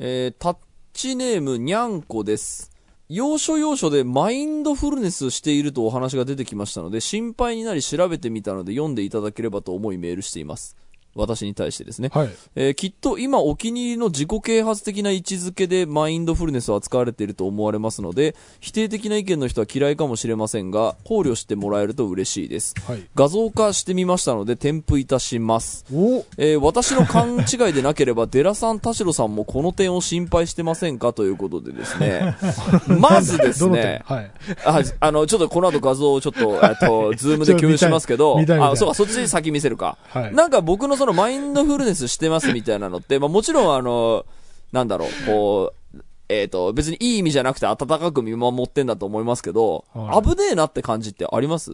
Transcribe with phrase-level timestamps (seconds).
[0.00, 0.56] えー、タッ
[0.92, 2.70] チネームにゃんこです。
[3.08, 10.76] 要所要所でマインドフルネスしているとお話が出てきましたので、心配になり調べてみたので読んでいただければと思いメールしています。
[11.18, 12.10] 私に対してですね。
[12.12, 12.30] はい。
[12.54, 22.74] えーきっと今お気に入りの自己啓発的な位置づけでマインドフルネスを扱われていると思われますので、否定的な意見の人は嫌いかもしれませんが、考慮してもらえると嬉しいです。
[22.86, 23.04] はい。
[23.14, 25.84] 画像化してみましたので添付いたします。
[25.92, 32.36] おえー私の勘違いでなければ、デラさん、田代さんもこの点を心配してませんかということでですね。
[33.00, 34.30] まずですね、はい。
[34.64, 39.98] あ、あの、ちょっとこの後画像をちょっと、えっと、 ズームで共有しますけどあ、そうか、そっち先見せるか。
[40.08, 40.34] はい。
[40.34, 44.24] なんか僕のそのマインドフルネスしてますみたいなのって、まあもちろんあの、
[44.72, 51.72] なんだろう、こう、えっ、と、別にいい意味じゃなくて温かく見守ってんだと思いますけど、はい危ねえなって感じってあります？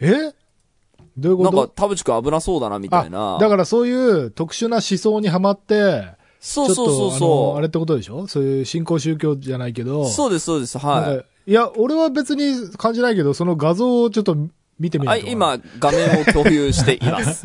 [0.00, 0.32] え？
[1.18, 3.38] どういうなんかこと、田淵くん危なそうだなみたいな。
[3.38, 6.04] だからそういう特殊な思想にはまって、
[6.40, 7.28] そうそうそうちょっとあそう。
[7.52, 8.26] のあれってことでしょ？
[8.26, 10.06] そういう新興宗教じゃないけど。
[10.06, 11.50] そうです、そうです、はい。
[11.50, 14.36] いや、俺は別に感じないけど、その画像をちょっと
[14.80, 17.44] 見てみるはい、今、画面を共有しています。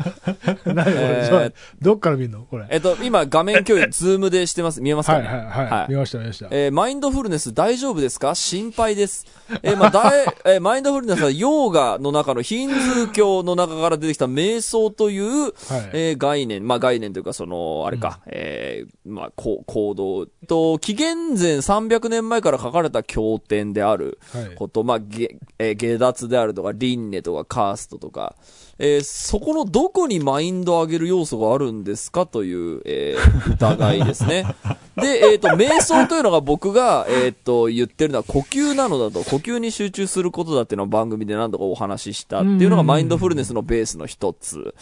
[0.64, 2.44] 何これ、えーどっから見るの？
[2.46, 2.66] これ。
[2.70, 4.80] えっと、今、画面共有、 ズームでしてます。
[4.80, 5.90] 見えますはいかねはいはい。
[5.92, 6.48] 見ました見ました。
[6.50, 8.34] えーマインドフルネス大丈夫ですか？
[8.34, 9.26] 心配です。
[9.62, 15.52] えーまあ、だい、えーマインドフルネスはヨーガの中のヒンズー教の中から出てきた瞑想という、はい。
[15.92, 28.34] えー概念、まあ、概念というか、その、あれか、えーまあ、こう行動と、紀元前300年前から書かれた経典であるはいこと、まあ、げ、えー下脱であるとか、輪廻とか、カーストとか、
[28.78, 34.46] えーそこのどこにマインドを上げる要素があるんですかという、えー疑いですね。
[34.96, 44.74] で、えっ、と、瞑想というのが僕が、えっ、と、言ってるのは呼吸なのだと、呼吸に集中することだっていうのを番組で何度かお話ししたっていうのがマインドフルネスのベースの一つ。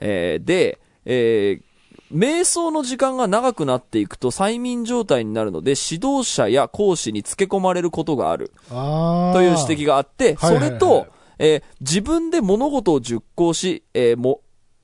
[0.00, 1.74] えーで、えー
[2.14, 8.52] 瞑想の時間が長くなっていくと催眠状態になるので指導者や講師につけ込まれることがある。
[8.68, 14.40] という指摘があって、それと、えー自分で物事を熟考し、えーも、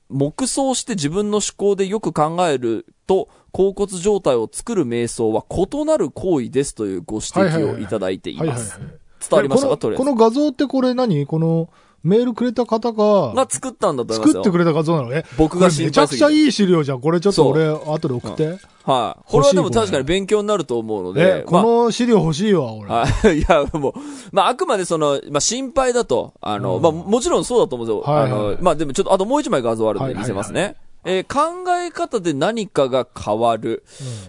[0.09, 8.79] 黙想して自分の思考でよく考えると、甲骨状態を作る瞑想は異なる行為ですというご指摘をいただいています。。
[8.79, 10.05] 伝わりましたかとりあえず。
[10.05, 11.25] のこの画像ってこれ何？
[11.25, 11.69] この
[12.03, 14.33] メールくれた方がが作ったんだと思いますよ。
[14.33, 15.09] 作ってくれた画像なの？
[15.09, 15.23] ね。
[15.37, 16.25] 僕が心めちゃ配すぎて。
[16.25, 17.01] くちゃいい資料じゃん。
[17.01, 18.57] これちょっと俺、後で送って。
[18.83, 19.31] はい。
[19.31, 22.89] これはでも確かに勉強になると思うので、え、この資料欲しいわ、俺。
[22.89, 23.37] はい。
[23.37, 23.93] いや、もう、
[24.31, 28.13] まあ、あくまでその、まあ、心配だと、あの、うんまあ、もちろんそうだと思うんですよ。
[28.13, 30.75] はいはいあの、まあ、でもちょっと、あともう一枚画像あるんで見せますね。
[31.03, 33.83] はいえー考え方で何かが変わる。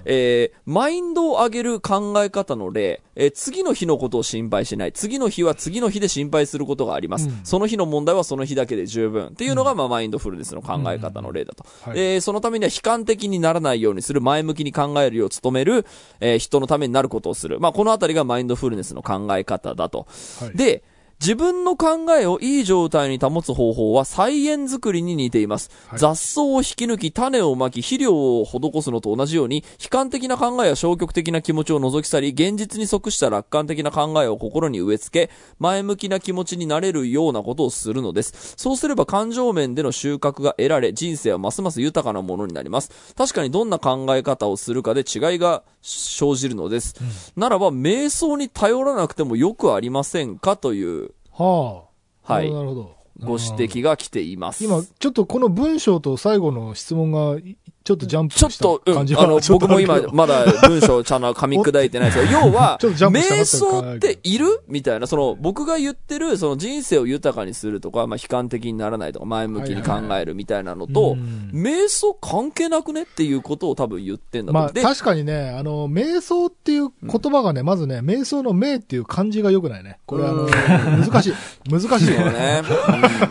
[0.04, 4.92] えーマインドを上げる考え方の例、えー次の日のことを心配しない。
[4.92, 7.28] 次の日は次の日で心配することがあります。
[7.28, 9.28] うんその日の問題はその日だけで十分。
[9.28, 11.64] っていうのが、まあ、マインドフルネスの考え方の例だと。
[11.82, 15.84] はいえーそのためには悲観的にならないようにする、前向きに考えるよう努める、
[16.20, 17.60] えー人のためになることをする。
[17.60, 20.06] まあ、このあたりがマインドフルネスの考え方だと。
[20.40, 20.82] はいで、
[21.22, 25.70] 自分の考えをいい状態に保つ方法は菜園作りに似ています。
[25.86, 38.54] はい雑草を引き抜き、種をまき、肥料を施すのと同じように、悲観的な考えや消極的な気持ちを除き去り、現実に即した楽観的な考えを心に植え付け、前向きな気持ちになれるようなことをするのです。
[38.56, 42.90] そうすれば感情面での収穫が得られ、人生はますます豊かなものになります。
[43.16, 46.94] 確かにどんな考え方をするかで違いが生じるのです。
[47.36, 51.84] ならば、瞑想に頼らなくてもよくありませんかという、は
[52.24, 52.32] あ。
[52.34, 53.02] はいなるほど。
[53.20, 54.64] ご指摘が来ています。
[54.64, 64.62] 今、ちょっとこの文章と最後の質問が、いちょっとジャンプちょっと、うん、あの、僕も今まだ文章ちゃんと噛み砕いてないですけど、 要は、瞑想っている？
[64.68, 71.50] みたいな、その、僕が言ってる、その人生を豊かにするとか、まあ、悲観的にならないとか、前向きに考えるみたいなのと、うん。
[71.52, 74.58] 瞑想関係なくねっていうことを多分言ってんだと。
[74.58, 79.98] まあ、確かにね、あの、瞑想っていう言葉がね、まずね、瞑想の瞑っていう漢字が良くないね。
[80.06, 81.34] これあの、難しい。
[81.68, 81.88] 難しい。
[81.88, 82.62] そうね。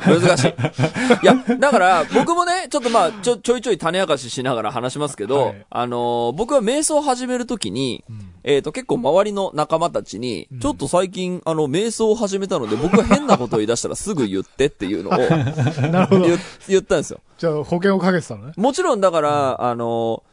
[0.08, 0.22] うん。
[0.22, 0.48] 難しい。
[0.50, 15.14] いや、だから、僕もね、ちょっとまあ、ちょ、ちょいちょい種明かししながら話しますけど、はいあのー僕は瞑想を始めるときに、うんえっ、と、結構周りの仲間たちに、ちょっと最近、あの、瞑想を始めたので、僕が変なことを言い出したらすぐ言ってっていうのを
[15.90, 16.26] なるほど。
[16.28, 17.20] 言言ったんですよ。
[17.38, 18.54] じゃあ、保険をかけてたのね。
[18.58, 20.31] もちろんだから、あのー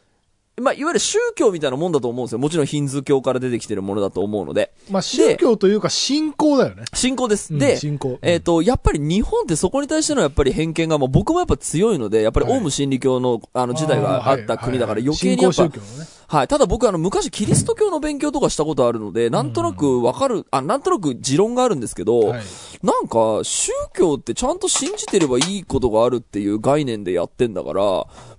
[0.61, 2.39] まあ、いわゆる宗教みたいなもんだと思うんですよ。
[2.39, 4.73] もちろんヒンズー教から出てきてるものだと思うので。
[4.91, 6.85] まあ、宗教というか信仰だよね。
[6.95, 7.53] 信仰です。
[7.53, 8.19] うんで、信仰。
[8.23, 16.18] えっ、と、やっぱり日本ってそこに対してのやっぱり偏見が、もう僕もやっぱ強いので、やっぱりはいオウム真理教の、あの時代があった国だから余計にやっぱ、信仰宗教のね。
[16.29, 16.49] はい。
[16.49, 22.43] ただ僕、あの、昔キリスト教の勉強とかしたことあるので、なんとなくわかる、あ、なんとなく持論があるんですけど、はい。
[22.83, 27.83] なんか、宗教ってちゃんと信じてればいいことがあるっていう概念でやってんだから、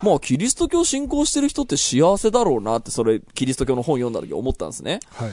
[0.04, 5.00] まあ、キリスト教信仰してる人って幸せだろうなって、それ、キリスト教の本読んだ時思ったんですね。
[5.12, 5.32] はい。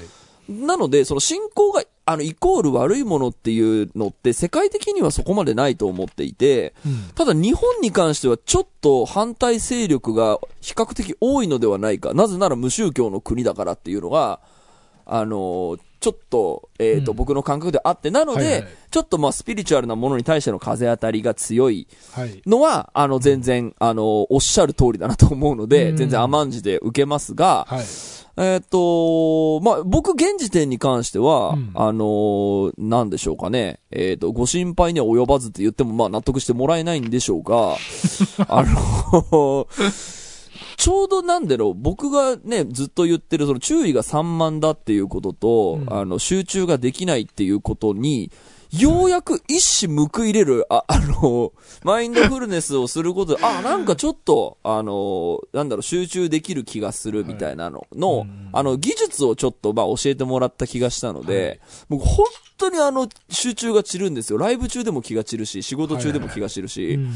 [0.49, 7.11] なので、その信仰が、あの、イコール悪いものっていうのって、世界的にはそこまでないと思っていて、うん。
[7.15, 12.15] ただ日本に関してはちょっと反対勢力が比較的多いのではないか。
[12.15, 14.41] なぜなら無宗教の国だからっていうのが、
[15.09, 22.41] あのちょっと、えっ、と、うん僕の感覚であって、なので、はいはいちょっとまあスピリチュアルなものに対しての風当たりが強いはい。
[22.47, 27.85] のは、あの、全然、あの、おっしゃる通りだなと思うので、うん全然甘んじて受けますが、はい。
[28.39, 33.81] えっ、と、まあ、僕現時点に関しては、うんあのーなんでしょうかね。
[33.91, 37.77] えっ、と、ご心配には及ばずって言っても、まあ、納得してもらえないんでしょうが、
[38.49, 39.67] あの
[40.77, 48.31] ちょうどなんだろう、僕がね、ずっと言ってる、その注意が散漫だっていうことと、うんあの、集中ができないっていうことに、
[48.73, 51.53] ようやく一矢報いれる、あ、 あの、
[51.85, 58.49] マインドフルネスをすることで、あ、なんかちょっと、あの、なんだろう、集中できる気がするみたいなのの、うん。
[58.53, 62.27] あの、技術をちょっと、まあ、教えてもらった気がしたので、僕、本
[62.59, 64.39] 当にあの、集中が散るんですよ。
[64.39, 67.13] ライブ中でも気が散るし、仕事中でも気が散るし、うん。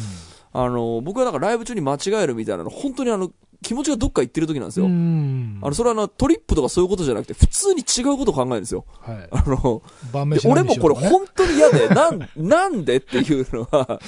[0.52, 3.30] あの、僕はだからライブ中に間違えるみたいなの、本当にあの、
[3.62, 4.86] 気持ちがどっか行ってる時なんですよ。
[4.86, 8.84] うんあの、それはあの、トリップとかそういうことじゃなくて、普通に違うことを考えるんですよ。
[9.00, 9.28] はい。
[9.30, 13.98] あの、で晩飯俺もこれ本当に嫌で、 なん、なんでっていうのは、はい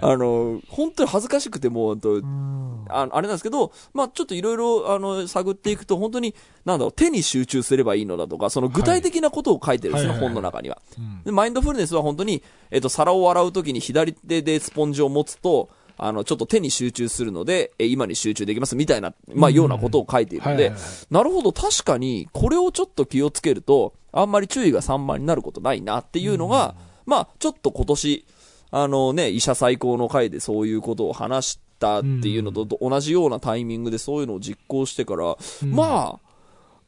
[0.00, 10.80] あの、本当に恥ずかしくてもう、とうんああれなんですけど、まあちょっといろいろ、あの、探っていくと、本当に、なんだろう、手に集中すればいいのだとか、その具体的なことを書いてるんですね、本の中には。
[10.98, 20.72] うんで、マインドフルネスは本当に、えっと、皿を洗うときに左手でスポンジを持つと、あの、ちょっと手に集中するので、え、今に集中できますみたいな、まあ、うんようなことを書いているので
[21.10, 26.74] なるほど、確かに、これをちょっと気をつけると、あんまり注意が散漫になることないなっていうのが、
[27.06, 28.26] まあ、ちょっと今年、
[28.70, 35.70] あのね、医者最高の回でそういうことを話したっていうのと同じようなタイミングでそういうのを実行してから、うん。
[35.72, 36.32] まあ、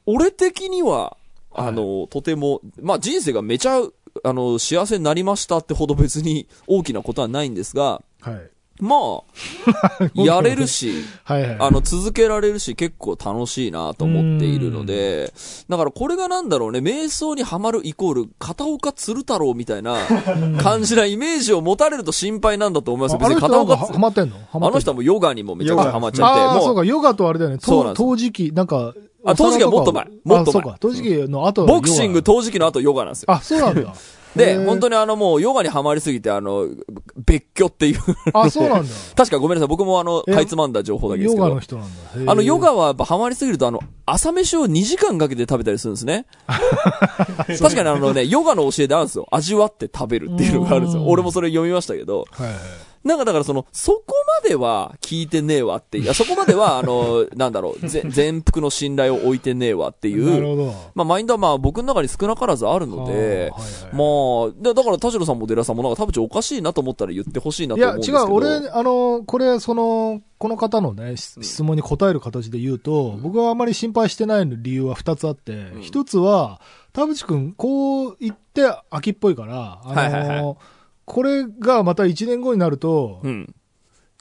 [0.07, 1.17] 俺的には、
[1.53, 3.81] あの、とても、まあ人生がめちゃ、
[4.23, 8.51] あの、幸せになりましたってほど別に大きなことはないんですが、はい。
[8.81, 10.93] まあ、 やれるし、
[11.23, 11.57] はいはい。
[11.61, 15.33] あの、続けられるし、結構楽しいなと思っているので、
[15.69, 19.97] だからこれがなんだろうね、瞑想にはまるイコール、片岡鶴太郎みたいな
[20.61, 24.37] 感じなイメージを持たれると心配なんだと思います別に片岡はハマってんの？
[24.53, 27.59] あの人はもうヨガにもめちゃくちゃハマっちゃって、ああ、そうか、ヨガとあれだよね。
[27.95, 28.93] 陶磁器、なんか。
[29.25, 32.33] あ陶磁器はもっと前もっと前あそうか、陶磁器の後ボクシング、と。
[32.35, 33.33] 陶磁器の後ヨガなんですよ。
[33.33, 33.95] あ、そうなんだ。
[34.35, 34.95] で、本当に。
[34.95, 36.69] にあのもうヨガにはまりすぎて、あの、
[37.25, 38.01] 別居っていう。
[38.33, 38.95] あ、そうなんだ。
[39.17, 41.61] 確かごめんなさい、僕もあの、えかいつまんだ情報だけですけどヨガの。
[41.61, 41.87] 人なん
[42.27, 42.33] だ。
[42.33, 46.27] あの、ヨガはやっぱハマりすぎると、あの、朝飯を2時間かけて食べたりするんですね。
[47.47, 49.27] 確かにあのね、ヨガの教えであるんですよ。
[49.31, 51.03] 味わって食べるっていうのがあるんですよ。
[51.03, 52.27] うん俺もそれ読みましたけど。
[52.33, 52.57] はいはい。
[53.05, 60.73] なんかだからその、そこまでは聞いてねえわっていう、いや、そこまでは、あの、 なんだろう、ぜ全幅の信頼を置いてねえわっていう。
[60.95, 63.51] まあ、マインドはまあ僕の中に少なからずあるので、はいはい。
[63.93, 68.27] まあ、でだから田代さんも寺さんもなんか田淵おかしいなと思ったら言ってほしいないとや、違思うんですけど。
[68.27, 75.83] う、俺、あの、これ、その、この方のね、し質問に答える形で言うと、僕はあまり心配してない理由は二つあって、ん。
[75.83, 76.61] 一つは、
[76.95, 80.57] 田淵くん、こう言って秋っぽいから、あの、はいはいは
[81.05, 83.55] これがまた一年後になると、うん。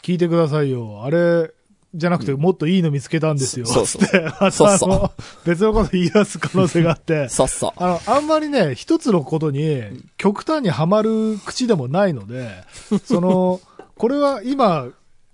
[0.01, 1.03] 聞いてくださいよ。
[1.03, 1.51] あれ、
[1.95, 3.65] じゃなくて、もっといいの見つけたんですよ。
[3.65, 5.11] そうそう
[5.45, 7.71] 別のこと言い出す可能性があって、 さっさ。
[7.77, 9.81] あの、あんまりね、一つのことに
[10.17, 12.49] 極端にはまる口でもないので、
[13.05, 13.61] その、
[13.95, 14.87] これは今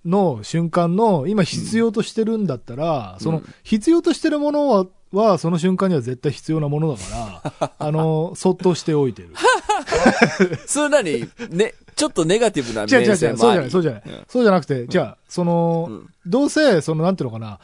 [0.05, 9.29] の瞬間の、今必要としてるんだったら、その、必要としてるものは、は、その瞬間には絶対必要なものだから、 あの、そっとしておいてる。
[10.67, 13.69] それなに、ね、ちょっっとネガティブな違う違う違う、面そうじゃない。
[13.69, 14.03] そうじゃない。
[14.05, 17.59] うんそうじゃなくて、じゃあ、その、うんどうせ、その、なんていうのかな、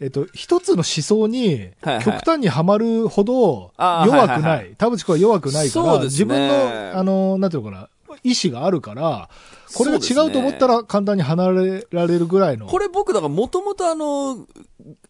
[0.00, 1.70] えっと、一つの思想に
[2.02, 4.74] 極端にはまるほど弱くない。
[4.76, 7.88] 田淵君は弱くないから、ね自分の、あの、なんていうのかな、
[8.22, 9.28] 意志があるから、
[9.74, 12.66] これが違うと思ったら簡単に離れられるぐらいの。
[12.66, 14.46] これ僕、だからもともとあの、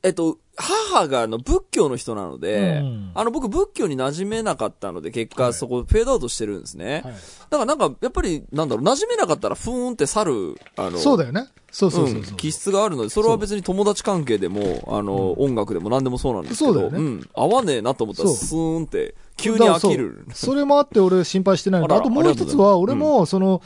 [0.02, 3.11] えっと、母があの仏教の人なので、うん。
[3.14, 5.50] あの僕仏教に馴染めなかったので、結はい。
[5.50, 7.02] 果そこフェードアウトしてるんですね。
[7.04, 7.12] はい。
[7.12, 11.49] だからなんか、やっぱり、なんだろう、馴染めなかったらふーんって去る、あの、そうだよね。
[11.70, 12.20] そうそうそうう。
[12.20, 12.25] ん。
[12.37, 17.11] 気質があるので、それは別に友達関係でも、あの、音楽でも何でもそうなんですけど、そうだよね。
[17.11, 17.28] ん。
[17.35, 20.25] 合わねえなと思ったら、スーンって、急に飽きる。
[20.28, 20.35] そう。
[20.52, 21.88] それもあって俺心配してないの。
[21.88, 23.62] と、あともう一つは、俺も、その、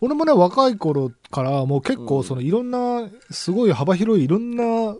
[0.00, 4.96] 俺もね、若い頃から、もう結構、その、いろんな、すごい幅広い、いろんな、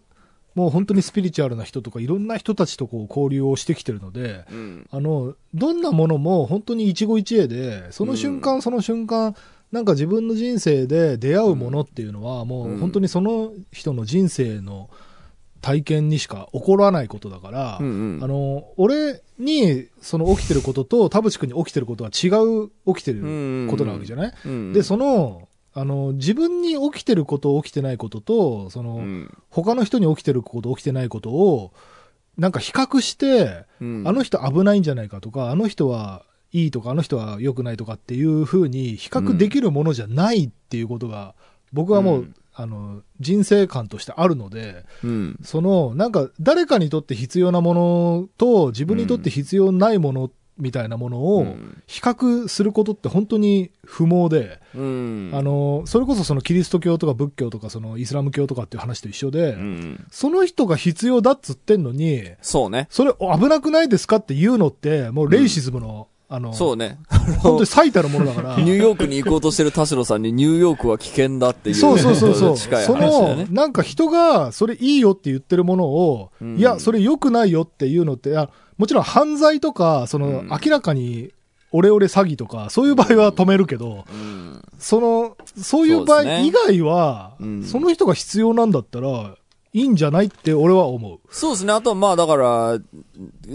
[0.55, 4.87] もう本当にスピリチュアルな人とかいろんな人たちとこう交流をしてきてるので、うん。
[4.91, 9.35] あの、どんなものも本当に一期一会で、その瞬間その瞬間、
[9.73, 14.89] なんか自分の人生で出会うものっていうのは、もう本当にその人の人生の
[15.61, 18.23] 体験にしか起こらないことだから、うんうん。
[18.23, 24.73] あの、俺にその起きてることと田淵君に起きてることは違う起きてることなわけじゃない、うん。
[24.73, 29.39] で、その、あの、自分に起きてること、起きてないことと、その、うん。
[29.51, 31.73] 他の人に起きてること、起きてないことを、
[32.39, 34.03] なんか比較して、うん。
[34.07, 41.35] あの人危ないんじゃないかとか、あの人はいいとか、あの人は良くないとかっていうふうに比較できるものじゃないっていうことが、
[41.73, 42.35] 僕はもう、うん。
[42.57, 45.39] あの、人生観としてあるので、うん。
[45.43, 55.31] その、なんか、誰かにとって必要なものと、自分にとって必要ないものみたいなものうをん、比較することって本当に不毛で、うん。
[55.33, 60.07] あの、それこそそのキリスト教とか仏教とかそのイスラム教とかっていう話と一緒で、うん。
[60.11, 62.87] その人が必要だっつってんのに、そうね。
[62.91, 66.99] それお危なくないですかって言うのって、もうレイシズムの、あの、そうね。
[67.43, 68.57] 本当に最たるものだから。
[68.63, 71.77] ニューヨークに行こうとしてる田代さんにニューヨークは危険だっていう。
[71.77, 72.57] そうそうそうそう。
[72.59, 73.47] 近いその話だよね、。
[73.51, 80.49] なんか人がそれいいよって言ってるものを、うんいや、それ良くないよっていうのって、いやもちろん犯罪とか、その、うん。
[80.49, 81.33] 明らかに
[81.73, 84.63] オレオレ詐欺とか、そういう場合は止めるけど、うん。
[84.79, 87.65] その、そういう場合以外は、うん。
[87.65, 89.37] その人が必要なんだったら、
[89.75, 91.19] いいんじゃないって俺は思う。
[91.31, 91.73] そうですね。
[91.73, 92.79] あとはまあだから、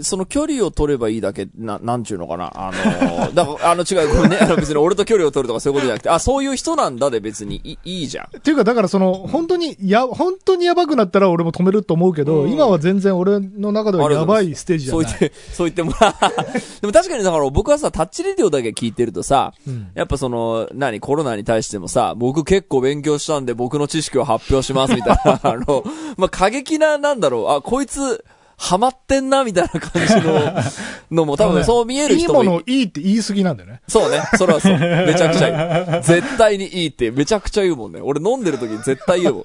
[0.02, 2.52] その距離を取ればいいだけ、な、なんちゅうのかな。
[2.54, 4.36] あの、 だから、あの違う、ごめんね。
[4.38, 8.36] あの別に俺と距離を取るとかそういうことじゃなくて、あ、そういう人なんだで別にいいいいじゃん。
[8.36, 15.06] っていうか、だからその、本当に、や、本当にやばくなったら俺も止めると思うけど、うん今は全然俺の中ではやばいステージじゃない。
[15.06, 16.80] そう言って、 そう言ってもらう。
[16.82, 25.82] でも確かにだから僕はさ、タッチレディオだけ聞いてるとさ、うんやっぱその、何、コロナに対してもさ、僕結構勉強したんで僕の知識を発表しますみたいな、あの、
[26.16, 28.24] まあ、過激な、なんだろう、あ、こいつ、
[28.56, 30.54] ハマってんな、みたいな感じの、
[31.10, 33.80] のも多分そう見えるいい人もいものいいって言い過ぎなんだよね。
[33.88, 34.20] そうね。
[34.36, 34.78] それはそう。
[34.78, 35.48] めちゃくちゃ
[35.96, 36.02] いい。
[36.04, 38.00] 絶対にいいってめちゃくちゃ言うもんね。
[38.02, 39.44] 俺飲んでる時に絶対言うもん。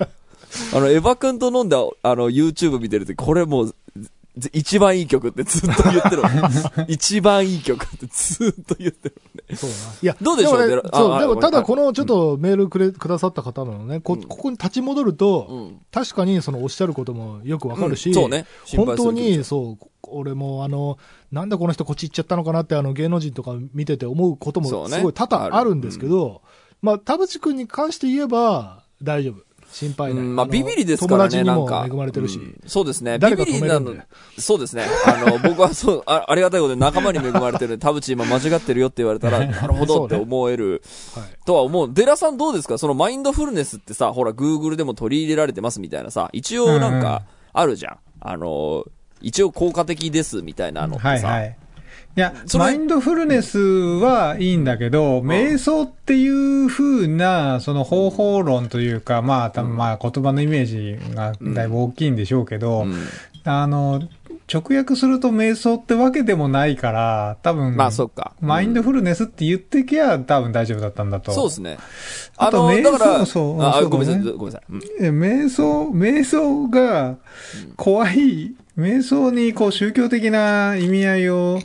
[0.74, 3.74] あの、エヴァ君と飲んで、あの、YouTube 見てる時、これもう、ぜ
[4.52, 6.24] 一番いい曲ってずっと言ってる。
[6.88, 9.22] 一番いい曲ってずっと言ってる。
[9.56, 9.84] そうだな。
[10.02, 10.60] いや、どうでしょう？
[10.60, 15.82] もねそう、でもただこのちょっとメールくれ、くださった方のね、こ、うんここに立ち戻ると、うん。
[15.92, 18.46] 確かにそのおっしゃることもよくわかるし、うんそうね。
[18.76, 20.98] 本当に、そう、俺もあの、
[21.32, 26.42] なんでこの人こっち行っちゃったのかなってあの芸能人とか見てて思うこともそうねすごい多々あるんですけど、
[26.82, 29.45] まあ、田淵君に関して言えば大丈夫。
[29.76, 30.24] 心配ない。
[30.24, 31.86] うんまあ、のビビリですからね、なんか。
[31.86, 32.38] 恵まれてるし。
[32.38, 33.20] うんそうですね。
[33.20, 33.94] ビビリなの。
[34.40, 34.86] そうですね。
[35.06, 40.82] あの、 僕はそう、あありがたいことで仲間に恵まれてるんで、田淵今間違ってるよって言われたら、 なるほどって思える。
[41.14, 41.24] はい。
[41.46, 41.90] とは思う。
[41.94, 42.78] デラさんどうですか？
[42.78, 47.98] そのマインドフルネスってさ、ほら、グーグルでも取り入れられてますみたいなさ、一応なんか、あるじゃん。
[48.22, 48.86] あの、
[49.22, 51.08] 一応効果的ですみたいなのってさ。
[51.10, 51.54] はいは
[52.16, 52.20] い。
[52.20, 62.96] いや、マインドフルネスはいいんだけど、瞑想っていう風な、その方法論というか、まあ、多分まあ言葉のイメージがだいぶ大きいんでしょうけど、うん
[63.46, 64.02] あの、
[64.52, 68.34] 直訳すると瞑想ってわけでもないから、多分、まあ、そっか。
[68.42, 71.32] マインドフルネスって言ってきゃ多分大丈夫だったんだと。
[71.32, 71.78] そうですね。
[72.38, 74.72] あとの、瞑想そうあごめんなさい、ごめんなさい。
[75.04, 77.18] 瞑想、瞑想が
[77.76, 81.60] 怖い、瞑想にこう宗教的な意味合いを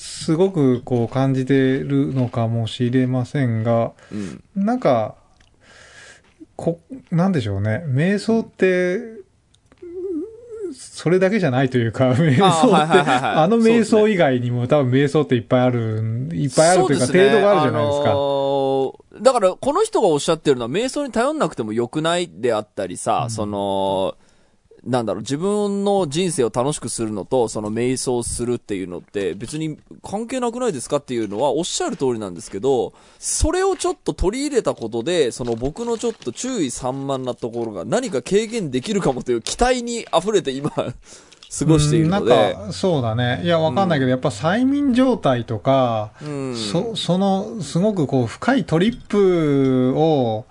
[0.00, 4.42] すごくこう感じてるのかもしれませんが、うん。
[4.56, 5.14] なんか、
[6.56, 6.80] こ、
[7.10, 7.84] なんでしょうね。
[7.86, 8.98] 瞑想って、
[10.72, 18.10] それだけじゃないというか、瞑想って、あの瞑想以外にも多分瞑想っていっぱいある、いっぱいあるというか、程度があるじゃないですか。
[18.10, 24.16] あのーだから、この人がおっしゃってるのは、瞑想に頼んなくてもよくないであったりさ、その、
[24.84, 43.40] なんだろう、自分の人生を楽しくするのと、その瞑想するっていうのって、別に関係なくないですかっていうのは、おっしゃる通りなんですけど、それをちょっと取り入れたことで、その僕のちょっと注意散漫なところが何か軽減できるかもという期待に溢れて今、過ごしているので、うんなんか、そうだね。
[43.44, 46.56] いや、わかんないけど、やっぱ催眠状態とか、うん。
[46.56, 50.46] そ、その、すごくこう、深いトリップを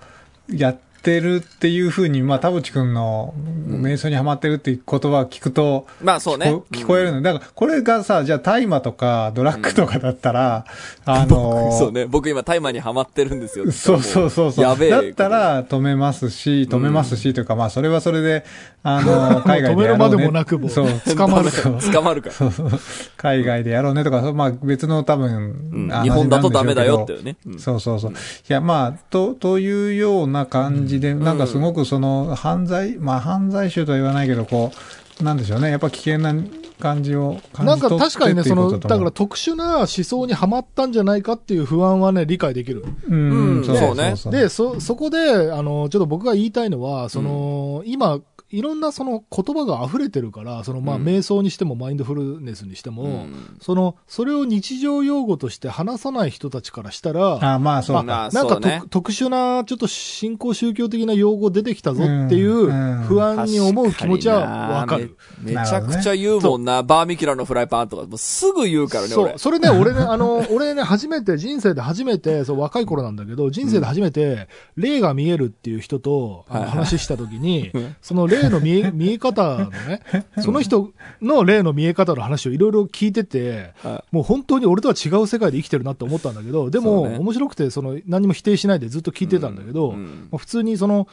[0.54, 0.89] やって
[1.20, 3.34] るっていうふうに、まあ、田淵くんの
[3.68, 6.98] 瞑想にハマってるっていう言葉を聞くと、まあそうね聞こ。
[6.98, 7.22] えるの。
[7.22, 10.66] だから、これがさ、じゃあ大麻とかドラッグとかだったら、
[11.06, 12.06] あのーそうね。
[12.06, 13.70] 僕今タイマーにハマってるんですよ。
[13.72, 14.66] そうそうそうそう。
[14.66, 14.90] やべえ。
[14.90, 18.44] だったら止めますし、止めますしというか、まあそれはそれで、
[18.84, 20.18] あの、海 外止めるまでやろうね。
[20.18, 20.88] でもなくもうそう。
[21.16, 22.34] 捕まるそう 捕まるから。
[22.34, 22.72] そうそう。
[23.18, 25.30] 海外でやろうねとか、そうまあ別の多分、
[25.72, 27.36] うん話日本だとダメだよっていうね。
[27.46, 28.12] うんそうそうそう。
[28.12, 28.16] い
[28.48, 34.72] や、まあ、と、というような感じで、なんかすごくその犯罪、まあ犯罪集とは言わないけど、こ
[35.20, 35.70] う、なんでしょうね。
[35.70, 36.34] やっぱ危険な
[36.80, 42.86] 感じを感なんかじ取って確かにね、その、っていうことだから特殊な思想にはまったんじゃないかっていう不安はね、理解できる。
[43.08, 43.66] うん、うん。
[43.66, 48.20] そうねで、そ、そこで、あの、ちょっと僕が言いたいのは、その、今、
[48.52, 58.04] いろんなその言葉が溢れてるから、そのまあうん瞑想にしてもマインドフルネスにしても、うんその、それを日常用語として話さない人たちからしたら、あまあそう。
[58.04, 65.18] なんかね特殊な、ちょっと新興宗教的な用語出てきたぞっていううんうん不安に思う気持ちはわかる。
[65.42, 66.84] めめちゃくちゃ言うもんな。
[66.84, 69.30] バーミキュラのフライパンとか、もうすぐ言うからね、俺。。
[69.32, 80.02] そうそれね、俺ね、あの、 俺ね、初めて、人生で初めて、そう、若い頃なんだけど、人生で初めて、霊が見えるっていう人と、話したときにうん、 その霊の見え、見え方のね、
[80.40, 80.92] その人
[81.22, 90.28] の霊の見え方の話をいろいろ聞いてて、はもう本当に俺とは違う世界で生きてるなって思ったんだけど、でも、ね面白くて、その、何も否定しないでずっと聞いてたんだけど、うん。
[90.32, 91.08] まあ普通にその、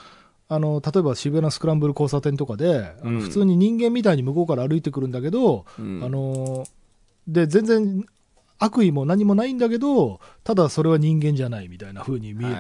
[0.49, 3.21] あの、例えば渋谷のスクランブル交差点とかで、うん。
[3.21, 6.03] 普通に人間みたいに向こうから歩いてくるんだけど、うん。
[6.05, 6.69] あのー
[7.27, 8.07] で、全然
[8.59, 12.57] 悪意も何もないんだけど、ただそれは人間じゃないみたいな風に見える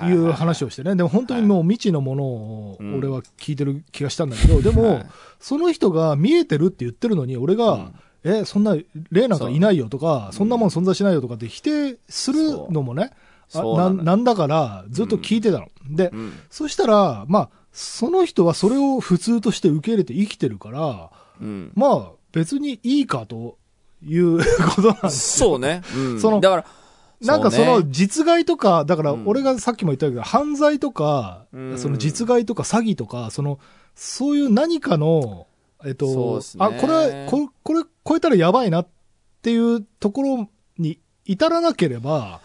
[0.00, 0.96] という話をしてね。
[0.96, 5.06] でも本当にもう未知のものをうん俺は聞いてる気がしたんだけど、でも、はい。
[5.38, 7.94] その人が見えてるって言ってるのに、俺が、うん。
[8.22, 8.76] え、そんな
[9.10, 13.12] 霊なんかいないよとか、うそんなもん存在しないよとかって否定するのもね、
[13.54, 15.68] なのななんだからずっと聞いてたの。
[15.90, 16.32] で、うん。
[16.50, 21.10] そしたら、まあ、その人はそれを普通として受け入れて生きてるから、
[21.40, 21.72] うん。
[21.74, 23.56] まあ、別にいいかと
[24.02, 24.38] いう
[24.74, 25.82] ことなんですそうね。
[25.96, 26.20] うん。
[26.20, 26.64] そのだから、
[27.20, 29.22] なんかその実害とか、だからうん。
[29.26, 31.78] 俺がさっきも言ったけど、犯罪とかう、ん。
[31.78, 33.58] その実害とか詐欺とか、その、
[33.94, 35.46] そういう何かの、
[35.84, 38.88] えっとあ、これ、ここれ超えたらやばいなっ
[39.42, 42.40] ていうところに至らなければ、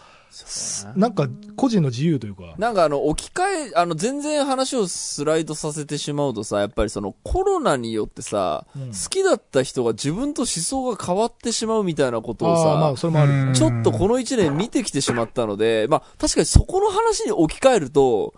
[0.96, 13.52] なんか個人の自由というか、なんかあの、置き換え、あの、全然話をスライドさせてしまうとさ、やっぱりそのコロナによってさ、うん好きだった人が自分と思想が変わってしまうみたいなことをああ、まあさ、それもある。
[13.54, 18.34] ちょっとこの一年見てきてしまったので、まあ確かにそこの話に置き換えると、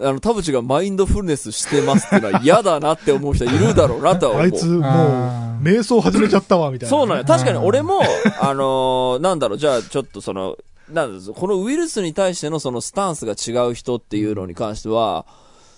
[0.00, 4.44] あの、田淵がマインドフルネスしてますっていうのは嫌だなって思う人いるだろうなとは思う。
[4.44, 6.90] あいつもあう、瞑想始めちゃったわ、みたいな。
[6.90, 7.24] そうなのよ。
[7.26, 8.00] 確かに俺も、
[8.40, 10.56] あのーなんだろう、じゃあちょっとその、
[10.88, 15.26] なんだろうこのウイルスに対してのそのスタンスが違う人っていうのに関しては、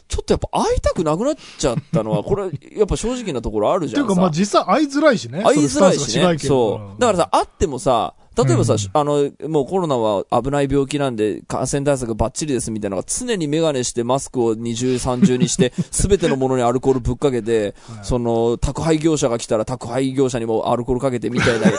[0.09, 2.45] ちょっとやっぱ会いたくなくなっちゃったのは、これ、
[2.77, 5.43] やっぱ正直なところあるじゃんっていうか、まあ実際会いづらいしね。
[5.43, 6.39] 会いづらいしね。
[6.39, 7.01] そう。
[7.01, 21.71] だからさ、会ってもさ、例えばさ、うんあの、もうコロナは危ない病気なんで、感染対策バッチリですみたいなのが常にメガネしてマスクを二重三重にして、 すべてのものにアルコールぶっかけて、その、宅配業者が来たら宅配業者にもアルコールかけてみたいな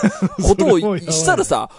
[0.41, 1.69] ことを したらさ、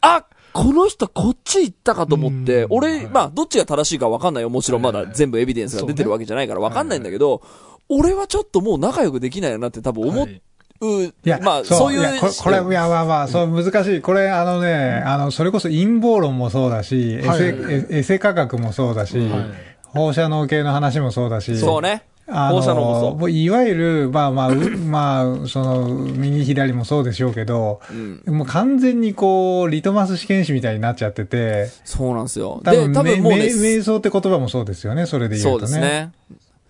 [0.00, 2.66] あこの人こっち行ったかと思ってう、ん。
[2.70, 3.06] 俺、はい。
[3.06, 4.42] まあ、どっちが正しいか分かんない。
[4.42, 4.50] よ。
[4.50, 7.42] もちろんまだ全部エビデンスが出てるわけじゃないから分かんないんだけど、
[7.88, 10.42] 俺はちょっともう仲良くできないよなって多分思っはい。
[10.80, 12.02] う、いや、まあ、そういう。
[12.02, 14.00] やこれ、これ、いや、まあまあ、そう、難しい。
[14.00, 17.38] これ、あのね、あの、それこそ陰謀論もそうだし、エはい。
[17.38, 19.28] セ、エエセ科学もそうだし、はい。
[19.86, 22.02] 放射能系の話もそうだし、そうね。
[22.28, 28.34] あのいわゆる、まあまあ、う まあ、その、右左もそうでしょうけど、うん。
[28.36, 32.60] もう完全にこう、リトマス試験紙みたいになっちゃってて、そうなんですよ。
[32.64, 35.72] で、多分、多分もうね瞑想って言葉もそうですよね、それで言そううとね。
[35.72, 36.12] ですね。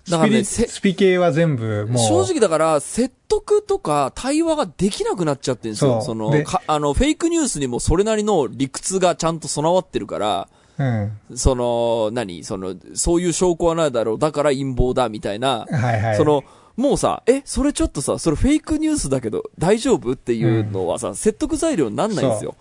[0.04, 5.92] スだからね、スピ系は全部もう、正直だから、説得とか対話ができなくなっちゃってるんですよ。
[5.92, 6.32] そうその
[6.66, 10.48] あの、フェイクニュースにもそれなりの理屈がちゃんと備わってるから、
[11.30, 11.36] うん。
[11.36, 12.44] その、何？
[12.44, 16.16] その、そういう証拠はないだろう、だから陰謀だ、みたいな、はいはい。
[16.16, 16.44] その、
[16.76, 22.54] もうさ、え、それちょっとさ、それフェイクニュースだけど大丈夫っていうのはさ、説得材料になんないんですよ。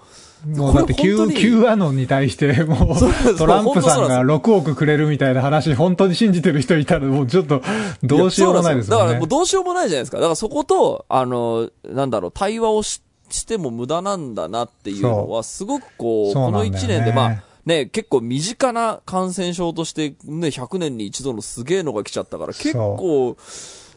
[0.45, 7.61] もうだって Q、に Q アノンに対して、もそうう、トランプさんが本当そうなん6億くれるみたいな話、本当に信じてる人いたら、もうちょっと、
[8.03, 9.27] どうしようもないですもんねだからもう。
[9.27, 10.17] どうしようもないじゃないですか。
[10.17, 23.37] だからそこと、あの、なんだろう、対話をししても無駄なんだなっていうのは、すごくこう、このそうなんだよね1年で、まあ、ね、結構身近な感染症として、ね、100年に一度のすげえのが来ちゃったから、結構、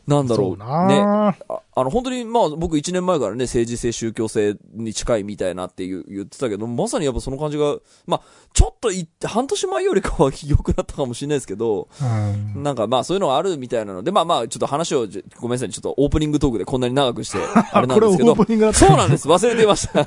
[0.07, 1.01] なんだろう、そうなね。
[1.01, 1.35] あ
[1.77, 8.21] あの、本当に、まあ、僕1年前からね、政治性、宗教性に近いみたいなって言う言ってたけど、まさにやっぱその感じが、まあ、
[8.53, 12.63] ちょっといって、半年前よりかは良くなったかもしれないですけど、うん。
[12.63, 17.39] なんかまあそういうのがあるみたいなので、まあまあちょっと話をじ、ごめんなさいね、ちょっとオープニングトークでこんなに長くして、
[17.73, 18.37] あれなんですけど。
[18.73, 19.27] そうなんです。
[19.27, 20.07] 忘れていました。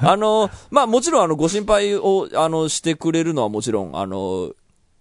[0.00, 4.52] あの、まあもちろんあの、ご心配を、あの、してくれるのはもちろん、あの、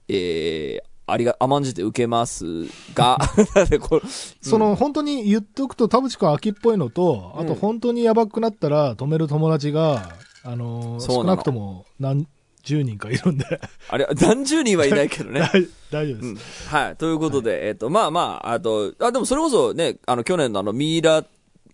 [0.10, 3.18] えー、ありが、甘んじて受けますが、
[4.42, 10.10] その、本当に言っておくと、田淵君秋っぽいのと、あとうん本当にやばくなったら止める友達が、
[10.44, 12.28] あのー、少なくとも何、
[12.64, 13.46] 10人かいるんで。
[13.90, 15.42] あれ、何十人はいないけどね。
[15.52, 16.28] 大大丈夫です。
[16.28, 16.38] うん
[16.70, 16.96] はい。
[16.96, 21.26] ということで、えっ、と、まあまあ、あと、あ、でもそれこそね、あの、去年のあの、ミイラ、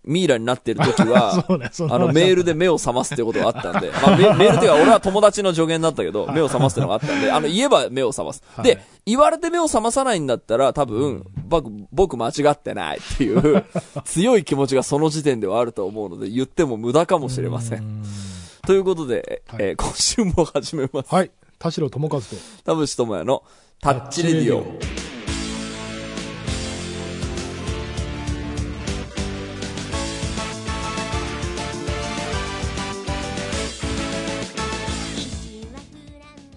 [0.08, 8.42] ミイラになってる時は、 あの、話メールで目を覚ますってことがあったんで、まあ、メメールっていうか、俺は友達の助言だったけど、目を覚ますってのがあったんで、 あの、言えば目を覚ます。
[8.54, 13.64] はいで、言われて目を覚まさないんだったら、多分、僕、僕間違ってないっていう、
[14.04, 17.76] 強い気持ちがその時点ではあると思うので、言っても無駄かもしれませ。
[17.76, 18.02] うんん
[18.66, 21.14] ということで、はいえー今週も始めます。
[21.14, 21.30] はい。
[21.58, 22.26] 田代智和と。
[22.64, 23.42] 田淵智也の
[23.80, 25.07] タッチレディオ。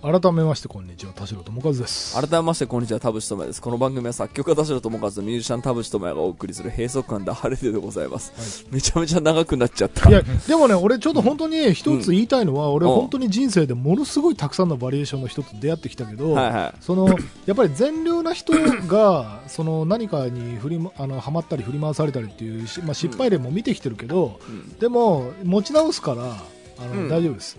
[0.01, 1.13] 改めまして、こんにちは。
[1.13, 2.19] 田代智和です。
[2.19, 3.61] 改めまして、こんにちは、田淵智也です。
[3.61, 8.65] この番組は作曲家田代智和とミュージシャン田淵智也がお送りする閉塞感ダハレディオでございます。
[8.71, 10.09] めちゃめちゃ長くなっちゃった。
[10.09, 16.73] いや、でもね、俺ちょっと本当に一つ言いたいのは、俺うん本当に人生でものすごいたくさんのバリエーションの人と出会ってきたけど、はいはい。
[16.81, 17.07] その
[17.45, 18.53] やっぱり善良な人
[18.87, 26.37] がその何かに振りまあのはまったり振り回されたりっていうし、まあ、失敗例も見てきてるけど、うんでも持ち直すから
[26.81, 27.09] あの、うん。
[27.09, 27.57] 大丈夫です。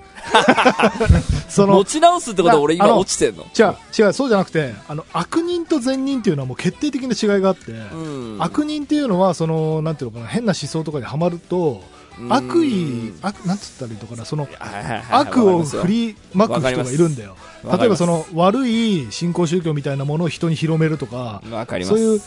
[1.49, 3.45] その持ち直すってことは俺今落ちてんの？
[3.59, 8.37] 違う違うそうじゃなくてあの悪人と善人っていうのはもう決定的な違いがあって、うん。
[8.41, 11.83] 悪人っていうのはそのなんていうのかな変な思想とかにはまると
[12.19, 12.33] うん。
[12.33, 14.47] 悪意悪なんつったらいいのかなその
[15.11, 17.37] 悪を振りまく人がいるんだよ。
[17.65, 21.43] 例えばその悪い新興宗教みたいなものを人に広めるとか。
[21.85, 22.21] そういう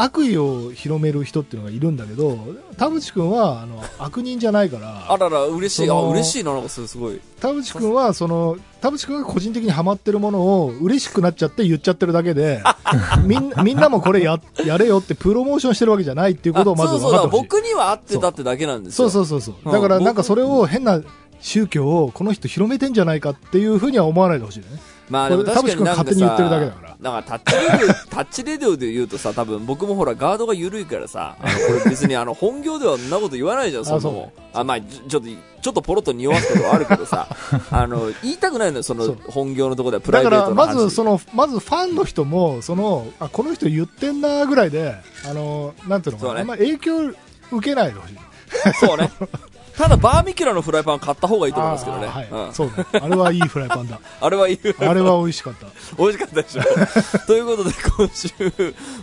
[0.00, 2.38] 悪意を広める人っていうのがいるんだけど
[2.76, 5.90] 田淵君はあの悪人じゃないから あらら、嬉しい。
[5.90, 7.20] あ、嬉しいな、なんかすごい。
[7.40, 12.62] 田淵君はその田淵君が個人的にハマってるものを嬉しくなっちゃって言っちゃってるだけで
[13.26, 17.42] みんみんなもこれややれよってプロモーションしてるわけじゃないっていうことをまず分かってほしい。
[17.42, 19.10] 僕には合ってたってだけなんですよ。
[19.10, 19.26] そう。
[19.26, 19.68] そうそうそうう。
[19.68, 19.72] ん。
[19.72, 21.00] だからなんかそれを変な
[21.40, 24.66] 宗教をこの人広めてんじゃないかっていうふうには思わないでほしいね。
[25.08, 34.32] まあでも確かになんかさ、なんかタッチレディオ、 タッチレディオで言うとさ、多分僕もほらガードが緩いからさ、あの、これ別にあの、本業ではそんなこと言わないじゃん、そもそも。
[34.52, 35.28] あ、まあ、ちょっと、
[35.60, 37.28] ちょっとポロッと匂わすことはあるけどさ、
[37.70, 40.74] あの、言いたくないのよ、その本業のところではプラだからイベートの話。
[40.74, 44.94] まずそのまずファンの人もそのあこの人言ってんなぐらいで
[45.28, 47.12] あのなんていうのかな、ねあんま影響
[47.50, 48.16] 受けないでほしい
[48.80, 49.10] そうね。
[49.78, 52.08] ただ、バーミキュラのフライパン買った方がいいと思いますけどね。
[52.08, 54.60] はいうんそうねあれはいいフライパンだ あれはいい。
[54.80, 56.62] あれは美味しかった 美味しかったでしょ。
[57.28, 58.28] ということで、今週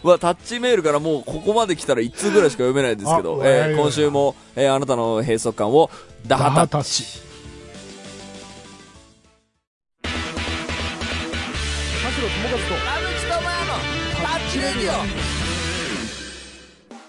[0.04, 5.90] はタッチメールからもうここまで来たら1通ぐらいしか読めないんですけど、あえー今週も、えーあなたの閉塞感を
[6.28, 7.24] ダハタッチ。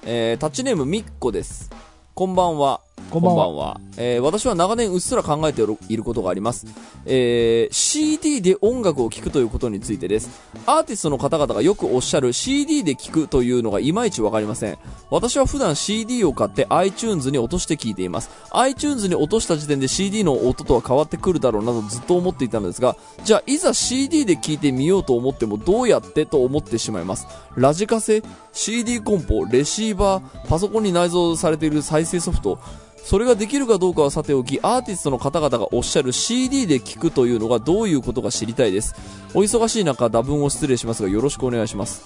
[0.09, 1.69] えータッチネームみっこです。
[2.15, 2.86] こんばんは。
[3.11, 6.67] こんばんはえー私は長年うっすら考えていることがあります。
[7.07, 10.29] えー CD で音楽を聴くということについてです。
[10.67, 14.79] アーティストの方々がよくおっしゃる CD で聴くというのがいまいちわかりません。
[15.11, 18.29] 私は普段 CD を買って iTunes に落として聴いています。
[18.51, 27.27] iTunes に落とした時点で CD の音とは変わってくるだろうなとずっと思っていたのですが、じゃあいざ CD で聴いてみようと思ってもどうやってと思ってしまいます？
[27.57, 32.59] ラジカセ、CD コンポ、レシーバー、パソコンに内蔵されている再生ソフト、
[33.07, 38.97] それができるかどうかはさておき、アーティストの方々がおっしゃる CD で聴くというのがどういうことか知りたいです。
[39.33, 42.03] お忙しい中、打分を失礼しますが、よろしくお願いします。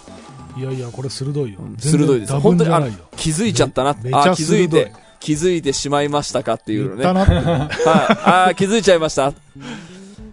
[0.58, 2.32] いやいやこれ鋭いよ鋭いです。
[2.32, 2.86] 全本当に、あ
[3.16, 3.90] 気づいちゃったな。
[3.92, 3.94] あ、
[4.36, 7.06] 気づいて、気づいてしまいましたかっていうのね。
[7.06, 7.14] はい。
[7.16, 9.32] あー気づいちゃいました。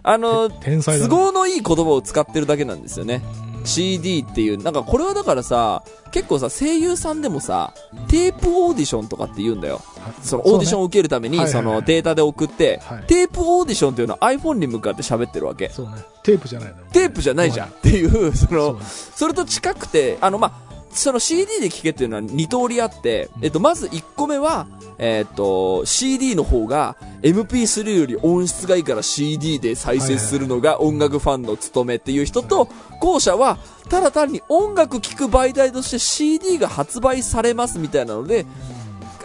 [0.02, 3.22] あの、都合のいい言葉を使ってるだけなんですよね。
[3.68, 7.74] CD っていう、なんかこれはだからさ、結構さ、声優さんでもさ、
[8.08, 9.80] テープオーディションとかって言うんだよ。
[10.22, 15.68] そのオーディションを受けるために、そのデータで送ってはい、テープオーディションっていうのは iPhone に向かって喋ってるわけ。
[15.68, 15.92] そうね。
[16.22, 16.76] テープじゃないの。
[16.92, 24.66] テープじゃないじゃんっていう、そのそれと近くて、あの、まあ、その CD で聴けっていうのは2通りあって、えっと、まず1個目は、
[24.98, 32.68] えっと、CD の方が MP3 より音質がいいから CD で再生するのが音楽ファンの務めっていう人と、
[33.00, 38.44] 後者は、ただ単に音楽聴く媒体として CD が発売されますみたいなので、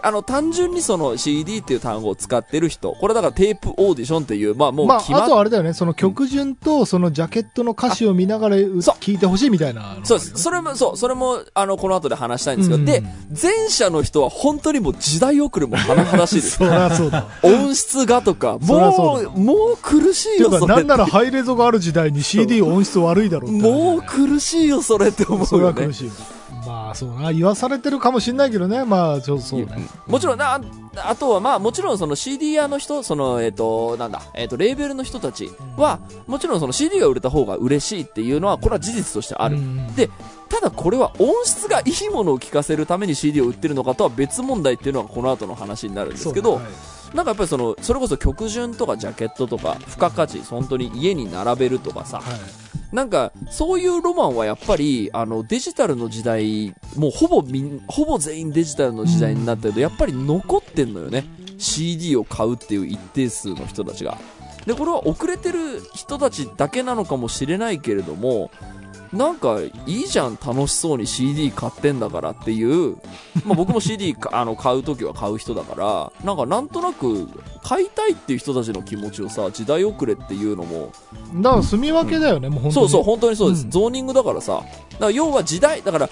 [0.04, 9.96] あの、単純にその CD っていう単語を使ってる人、これだからテープオーディションっていう、まあもうまあ、決まっあとはあれだよね、その曲順とそのジャケットの歌詞を見ながらうそう聞いてほしいみたいな。
[10.04, 10.36] そうです。
[10.36, 13.02] それも、そう、それも、あの、この後で話したいんですけど、うんで、
[13.42, 16.58] 前者の人は本当にもう時代遅れも甚だしいです。
[16.60, 17.26] そりゃそうだ。
[17.42, 20.76] 音質がとか、そりゃそうう、もう苦しいよ、ていうか、それ。
[20.76, 23.62] なんならハイレゾがある時代に CD 音質悪いだろうって。
[23.62, 25.90] もう苦しいよ、それって思うそれは苦。
[25.94, 26.12] しいよ。
[26.66, 29.88] まあそうな、言わされてるかもしれないけどね、まあちょそうね。
[30.06, 30.60] もちろんな、あ
[30.96, 39.56] あとはまあもちろんその CD 屋の人、そのえっ、と、なんだ、えっ、と、レーベルの人たちは、もちろんその CD が売れた方が嬉しいっていうのは、これは事実としてある。
[39.56, 40.10] うんで、
[40.48, 46.60] ただこれは音質がいいものを聴かせるために CD を売ってるのかとは別問題っていうのがこの後の話になるんですけど、
[47.14, 52.40] なんかやっぱりその、それこそ曲順とかジャケットとか、付加価値、本当に家に並べるとかさ、はいはい
[52.94, 61.24] なんか、そういうロマンはやっぱり、あの、デジタルの時代、もうほぼみん、ほぼ全員デジタルの時代になったけど、やっぱり残ってんのよね。
[61.58, 64.16] CD を買うっていう一定数の人たちが。
[64.64, 68.52] で、これは遅れてる人たちだけなのかもしれないけれども、
[69.14, 72.96] なんか、いいじゃん、楽しそうに CD 買ってんだからっていう、
[73.44, 77.28] まあ僕も CD か あの買うときは買う人だから、なんかなんとなく、
[77.62, 80.90] 買いたいっていう人たちの気持ちをさ、時代遅れっていうのも、
[81.36, 82.74] だから住み分けだよね、もう本当に。
[82.74, 83.64] そうそう、本当にそうです。
[83.64, 84.62] うんゾーニングだからさ。
[84.92, 86.10] だから要は時代、だから、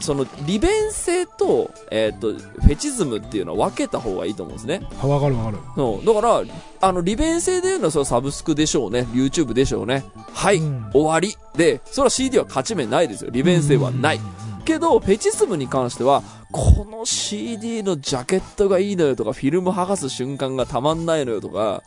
[0.00, 4.86] その利便性と,、えー、とフェチズムっていうのは分けた方がいいと思うんですね。
[5.00, 5.58] あわかるわかる。
[5.74, 6.42] そうだから、
[6.80, 10.04] あの利便性でいうのはそれはサブスクでしょうね、YouTube でしょうね。
[10.32, 11.36] はい、うん終わり。
[11.56, 13.30] で、それは CD は勝ち目ないですよ。
[13.30, 14.20] 利便性はない。
[14.64, 21.82] けど、フェチズムに関しては、この CD のジャケットがいいのよとか、フィルム剥がす瞬間がたまんないのよとか、は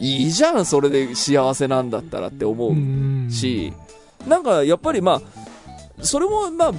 [0.00, 0.24] い。
[0.24, 2.72] いいじゃん、それで幸せなんだったらって思う。
[2.72, 3.72] うんし、
[4.26, 6.72] なんかやっぱりまあ、それもまあ、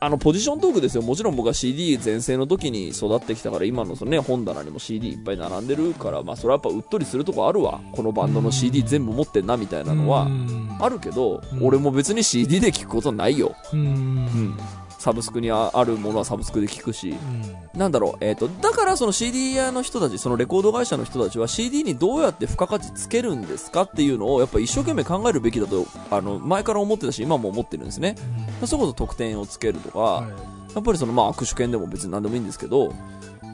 [0.00, 10.76] あのポジショントークですよ、もちろん僕は CD 全盛の時に育ってきたから、今のその、ね、本棚にも CD いっぱい並んでるから、まあ、それはやっぱうっとりするとこあるわ、このバンドの CD 全部持ってんなみたいなのはうん。
[10.80, 11.66] あるけど、うん。
[11.66, 14.56] 俺も別に CD で聞くことないよ、うん。
[14.98, 28.16] サブスクにああるものはサブスクで聞くし、うんなんだろう、えっ、と、だからその CD 屋の人たち、そのレコード会社の人たちは CD にどうやって付加価値つけるんですかっていうのをやっぱ一生懸命考えるべきだと、あの、前から思ってたし、今も思ってるんですね。
[28.64, 32.92] それこそ得点をつけるとか、はいやっぱりそのまあ握手券でも別に何でもいいんですけど、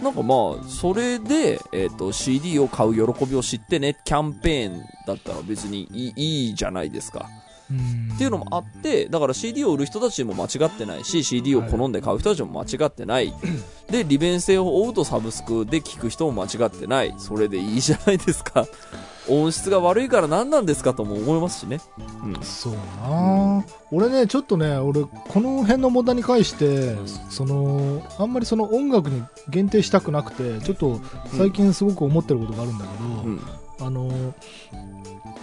[0.03, 7.29] なんかまあ、それで、えっ、と、CD を買う喜びを知ってね、キャンペーンだったら別にいいいいじゃないですか。
[7.71, 13.35] うんっていうのもあって、だから CD を売る人たちも間違ってないし、CD を好んで買う人たちも間違ってない。
[13.91, 17.15] で、利便性を追うとサブスクで聞く人も間違ってない。
[17.19, 18.67] それでいいじゃないですか。
[19.29, 21.81] 音質が悪いから何なんですかとも思いますしね。
[22.23, 22.43] うん。
[22.43, 31.01] そうな、俺ね、ちょっとね、俺、この辺の問題に関して、んその、あんまりその音楽に限定したくなくて、ちょっと
[31.37, 33.41] 最近すごく思ってることがあるんだけど、うん。
[33.81, 34.35] あの、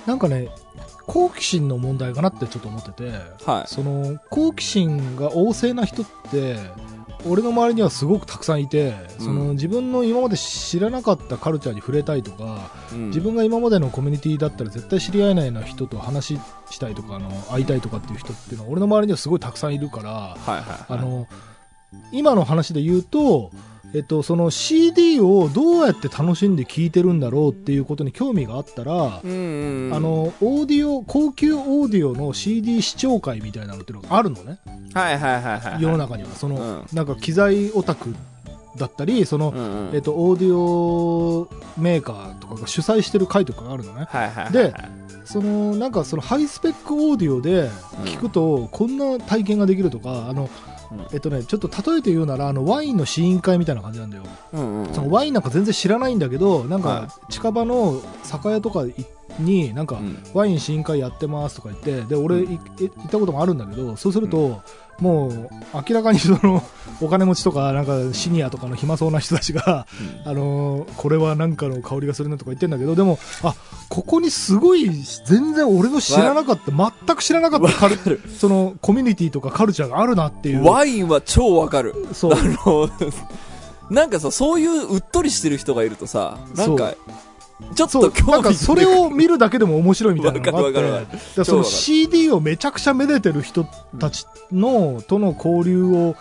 [0.05, 0.49] なんかね、
[1.07, 3.11] 好奇心の問題かなってちょっと思ってて、
[3.45, 3.67] はい。
[3.67, 6.57] その、好奇心が旺盛な人って、
[7.25, 20.85] 俺の周りにはすごくたくさんいて、うんその自分の今まで知らなかったカルチャーに触れたいとか、うん自分が今までのコミュニティだったら絶対知り合えないような人と話したいとかあの会いたいとかっていう人っていうのは俺の周りにはすごいたくさんいるからはいはい、はい。
[20.89, 21.27] あの
[22.11, 23.51] 今の話で言うと、
[23.93, 34.60] えっと、その CD をどうやって楽しんで聴いてるんだろうっていうことに興味があったら、うんうんうん、あのオーディオ高級オーディオの CD 視聴会みたいなのっていうのがあるのね
[34.93, 35.82] はいはいはいはい。
[35.82, 38.15] 世の中にはその、うんなんか機材オタク
[38.77, 39.95] だったりその、うんうん。
[39.95, 44.71] えっと、オーディオメーカーとかが主催してる会とかがあるのねはいはいはいはい。
[44.71, 44.73] で
[45.25, 47.69] そのなんかそのハイスペックオーディオで
[48.06, 50.70] 聞くとこんな体験ができるとか、あのうん
[51.13, 54.23] えっとねちょっと例えて言うならあのワインの試飲会みたいな感じなんだよ、
[54.54, 54.93] うんうん。
[54.93, 58.86] そのワインなんか全然知らないんだけどなんはか近場の酒屋とか
[59.39, 60.17] になんかうん。
[60.34, 64.62] ワイン試飲会やってますとか言ってで俺行ったこともあるんだけどそうすると、
[64.99, 66.63] もう明らかにその
[67.01, 69.88] お金持ちとかなんかシニアとかの暇そうな人たちが、
[70.25, 73.56] あのーこれはなんかの香りがするねとか言ってんだけどでもあ
[73.89, 74.89] ここにすごい
[75.25, 77.97] 全然俺の知らなかった全く知らなかったカル
[78.38, 80.63] そのコミュニティとかカルチャーがあるなっていう。
[80.63, 81.93] ワインは超わかる。
[82.13, 82.34] そう。
[82.34, 82.89] あの、
[83.89, 86.93] なんかさ、そういううっとりしてる人がいるとさ、なんか、
[87.76, 91.43] ちょっと興味なんかそれを見るだけでも面白いみたいなのがあって。
[91.43, 93.65] その CD をめちゃくちゃめでてる人
[94.00, 96.15] たちのとの交流を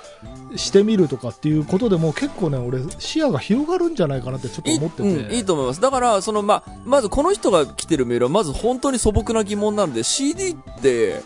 [0.57, 5.81] してみるとかっていうことでも結構ね俺視野が広がるんじゃないかなってちょっといい,、思ってて、うん、いいと思います。
[5.81, 11.22] だから、その、ま、まずこの人が来てるメールは、まず本当に素朴な疑問なんで、CD って、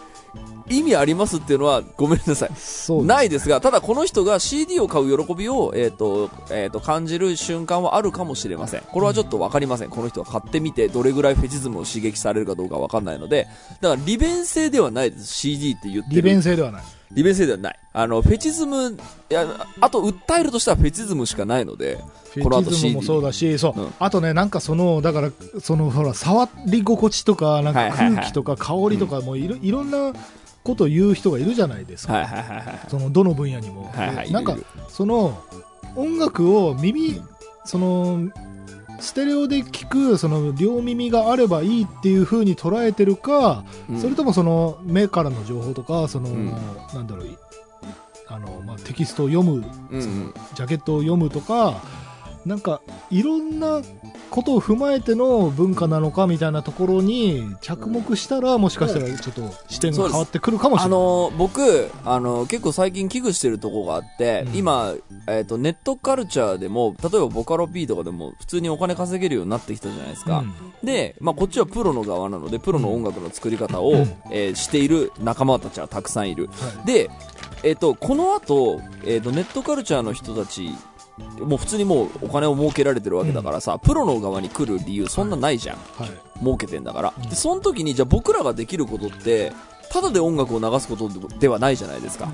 [0.68, 2.50] 意味ありますっていうのは、ごめんなさい。
[2.56, 8.80] そうないですが、ただこの人が CD を買う喜びを、えっ、と、えっ、と、感じる瞬間はあるかもしれません。
[8.80, 9.90] これはちょっとわかりません。
[9.90, 13.46] この人が買ってみて、どれぐらいフェチズムを刺激されるかどうかわかんないので、
[13.80, 15.26] だから利便性ではないです。
[15.26, 16.22] CD って言ってる。
[16.22, 16.82] 利便性ではない
[17.14, 17.78] 利便性ではない。
[17.92, 18.90] あの、フェチズム、
[19.30, 19.46] いや、
[19.80, 21.98] あと訴えるとしたらフェチズムしかないので、
[22.42, 30.12] この後フェチズ CD ムもそうだし、そう、うんあとね、なんかその、だから、その、ほら、触り心地とか、なんか空気とか香りとか、もういろいろんな
[30.64, 32.14] ことを言う人がいるじゃないですか。
[32.14, 32.80] はいはいはいはい。
[32.88, 33.92] その、どの分野にも。
[33.94, 34.32] はいはい。
[34.32, 34.56] なんか
[34.88, 35.44] その、
[35.94, 37.20] 音楽を耳、
[37.64, 38.30] その、
[39.00, 46.46] ステレオで聞く、その、両耳があればいいっていう風に捉えてるか、うんそれともその、目からの情報とか、その、ん
[46.94, 47.36] なんだろう、い
[48.28, 51.82] あの、まあ、テキストを読む、うんうんジャケットを読むとか、
[52.44, 52.80] なんか、
[53.10, 53.80] いろんな
[54.30, 60.98] ことを踏まえての文化なのかみたいなところに着目したら、もしかしたらちょっと視点が変わってくるかもしあれない。
[60.98, 64.56] の僕あの結構最近危惧してるとこがあって、うん。
[64.56, 64.94] 今、
[65.28, 70.86] えっとネットカルチャーでも例えばボカロ P とかでも普通にお金稼げるようになってきたじゃないですか、うん。
[70.86, 73.98] で、まあ、こっちはプロの側なのでプロの音楽の作り方を、うん。
[74.30, 76.48] えーしている仲間たちはたくさんいる。
[76.48, 76.86] はい。
[76.86, 77.10] で、
[77.62, 80.70] えっとこの後、えっとネットカルチャーの人たち
[81.40, 86.10] もう普通にもうお金を儲けられてるわけだからさ、プロの側に来る理由そんなないじゃん、はい。
[86.40, 87.28] 儲けてんだから、うん。
[87.28, 89.52] でその時にじゃあ僕らができることって
[89.90, 92.28] ただで音楽を流すことではないじゃないですか、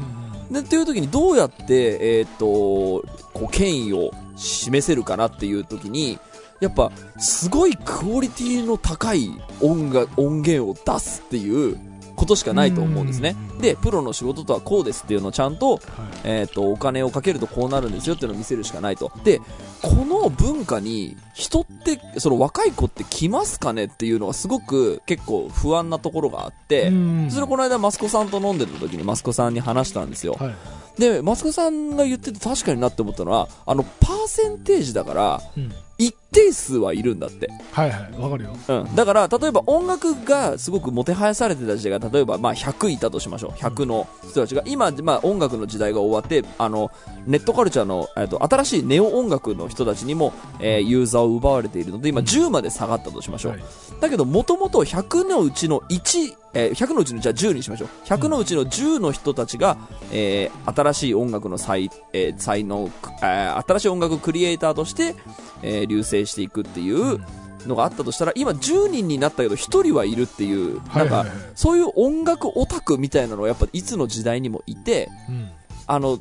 [0.50, 6.18] でっていう時にどうやって、えーっとこう権威を示せるかなっていう時に
[6.60, 11.78] やっぱすごいクオリティの高い音楽音源を出すっていう
[12.20, 13.34] ことしかないと思うんですね。
[13.62, 15.80] でプロの仕事とはこうですっていうのをちゃんと,、はい。
[16.24, 19.10] えーっとお金をかけるとこうなるんですよっていうのを見せるしかないと。
[19.24, 19.40] で
[19.80, 27.30] この文化に人ってその若い子って来ますかねっていうのがすごく結構不安なところがあって、うん。
[27.30, 30.54] それこの間マスコさんと飲んでた時にマスコさんに話したんですよ、はい
[30.98, 35.72] でマスコさんが言ってて確かになって思ったのはあのパーセンテージだからうん。
[36.00, 38.56] 一定数はいるんだって、はいはいわかるよ。
[38.68, 43.50] うん、だから例えば音楽がすごくもてはやされてた時代が例えばまあ100いたとしましょう。
[43.50, 44.62] 100の人たちが。
[44.64, 46.90] 今、まあ、音楽の時代が終わってあの
[47.26, 53.62] ネットカルチャーの、えっと新しいネオ音楽の人たちにも、えーユーザーを奪われているので今10まで下がったとしましょう、はい。
[54.00, 57.88] だけど、もともと100のうちの1、えー100のうちのじゃあ10にしましょう。
[58.06, 59.76] 100のうちの10の人たちが、
[60.12, 62.90] えー新しい音楽の才,、えー才能、
[63.22, 65.14] えー新しい音楽クリエイターとして、
[65.62, 67.20] えー流星していくっていう
[67.66, 75.50] のがあったとしたら、今10人になったけど1人はいるっていう、ないんかははいはい、そういう音楽オタクみたいなのはやっぱいつの時代にもいて、うん。
[75.86, 76.18] あの、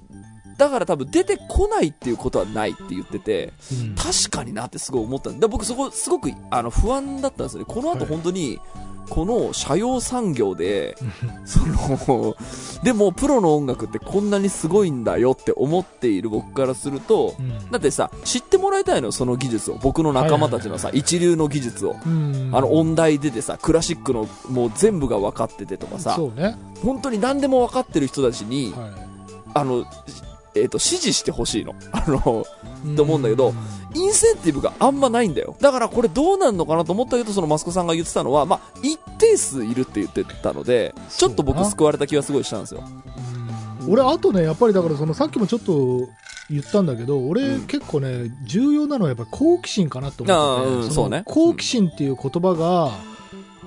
[0.57, 3.95] だから多分出てこないっていうことはないって言ってて、うん。
[3.95, 5.29] 確かになってすごい思った。
[5.29, 7.65] んで、僕そこすごくあの不安だったんですよね。
[7.67, 8.05] この後はい。
[8.07, 8.59] 本当に、
[9.09, 10.95] この社用産業で、
[11.45, 12.35] その、
[12.83, 17.71] でもプロの音楽ってこんなにすごいんだよって思っている僕からすると、うん。
[17.71, 19.79] だってさ、知ってもらいたいのよ、その技術を。
[19.81, 21.95] 僕の仲間たちのさ、一流の技術を。
[22.05, 22.51] うん。
[22.53, 26.57] あの音大出てさ、クラシックのもう全部が分かっててとかさ、ね。
[26.83, 28.91] 本当に何でも分かってる人たちに、は
[29.53, 29.85] あの、
[30.61, 31.75] えっ、と、指示してほしいの。
[31.91, 32.45] あの、
[32.85, 33.53] いと思うんだけど
[33.93, 35.55] インセンティブがあんまないんだよ。
[35.59, 42.83] だからこれどうなんのかなと思ったけど、そのマスコさんが言ってたのは、まあ、一定数いるって言ってたので、ちょっと僕救われた気がすごいしたんですよ。
[42.85, 43.39] うん
[43.87, 46.09] 俺あとねやっぱりだからそのさっきもちょっと
[46.49, 52.91] 言ったんだけど俺、うん結構ね重要なのはやっぱ好奇心かなと思ってて、あーうんそうねの好奇心っていう言葉が、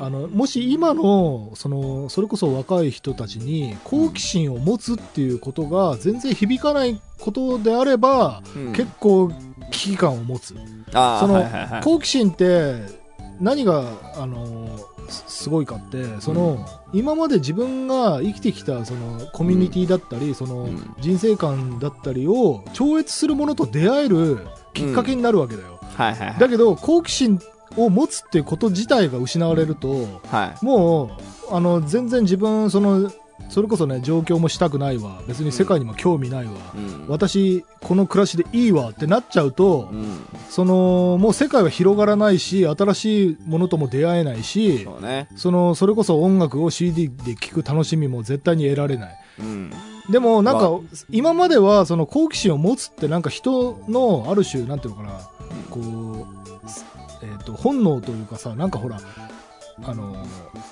[0.03, 8.73] あのもし今のそのそれこそ若い人たちに好奇心を持つっていうことが全然響かないことであれば、うん。
[8.73, 9.31] 結構
[9.71, 10.55] 危機感を持つ。
[10.55, 11.83] そのはいはいはい。
[11.85, 12.81] 好奇心って
[13.39, 13.85] 何が
[14.17, 14.77] あの
[15.09, 24.41] すすごいかってその、今まで自分が生きてきたそのコミュニティだったり、そのうん人生観だったりを超越するものと出会える
[24.75, 26.39] きっかけになるわけだよ、はいはいはい。
[26.41, 27.41] だけど好奇心
[27.77, 30.65] を持つっていうこと自体が失われると、はい。
[30.65, 31.17] も
[31.51, 33.11] うあの全然自分その
[33.49, 37.07] それこそね上京もしたくないわ別に世界にも興味ないわ、うん。
[37.09, 40.21] 私この暮らしでいいわってなっちゃうと、うん。
[40.49, 45.29] そのもう世界は広がらないし新しいものとも出会えないしそうね。
[45.37, 49.73] そのそれこそ音楽を CD で聴く楽しみも絶対に得られないうん。
[50.11, 50.81] でもなんかま
[51.11, 55.21] 今まではその好奇心を持つってなんか人のある種なんていうのかな
[55.71, 56.27] こう、
[57.23, 59.01] えー、と本能というかさなんかほら
[59.85, 60.25] あの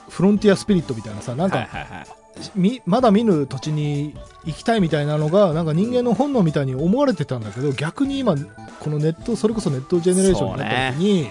[0.08, 2.06] フロンティアスピリットみたいなさなんか、はいはいはい。
[2.54, 8.36] みまだ見ぬ土地に行きたいみたいなのがなんか人間の本能みたいに思われてたんだけど逆に今
[8.78, 11.28] このネットそれこそネットジェネレーションになった時に、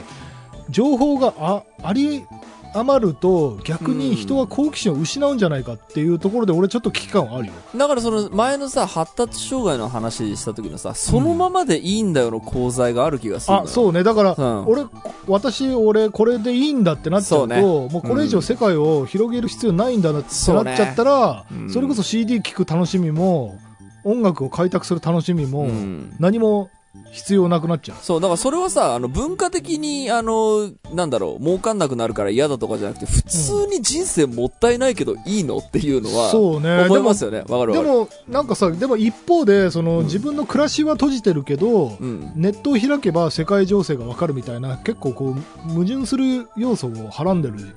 [0.70, 2.26] 情報がああり
[2.74, 7.54] 余ると逆に人は好奇心を失うんじゃないかっていうところで俺ちょっと危機感はあるよ。
[7.76, 13.66] だからその前のさ、発達障害の話した時のさ、そのままでいいんだよの功罪がある気がするのよ。
[13.66, 14.04] あそうね。
[14.04, 14.68] だから、うん。
[14.68, 14.86] 俺
[15.28, 17.62] 私俺これでいいんだってなっちゃうとね。
[17.62, 21.82] もうこれ以上世界を広げる必要ないんだなってなっちゃったらそ,、うん。
[21.82, 23.58] れこそ CD 聴く楽しみも
[24.04, 26.16] 音楽を開拓する楽しみも、うん。
[26.20, 26.70] 何も
[27.12, 27.98] 必要なくなっちゃう。
[28.02, 36.86] そう、だからそれはさ、あの、文化的に、あの、なんだろう、儲かんなくなるから嫌だとかじゃなくて、普通に人生もったいないけどいいのっていうのは、そうね。
[36.86, 37.44] 思いますよね。
[37.48, 37.74] わかる。
[37.74, 42.32] でも、なんかさ、でも一方で、その、うん自分の暮らしは閉じてるけど、うん。
[42.36, 47.76] ネットを開けば世界情勢がわかるみたいな、結構こう、矛盾する要素をはらんでる。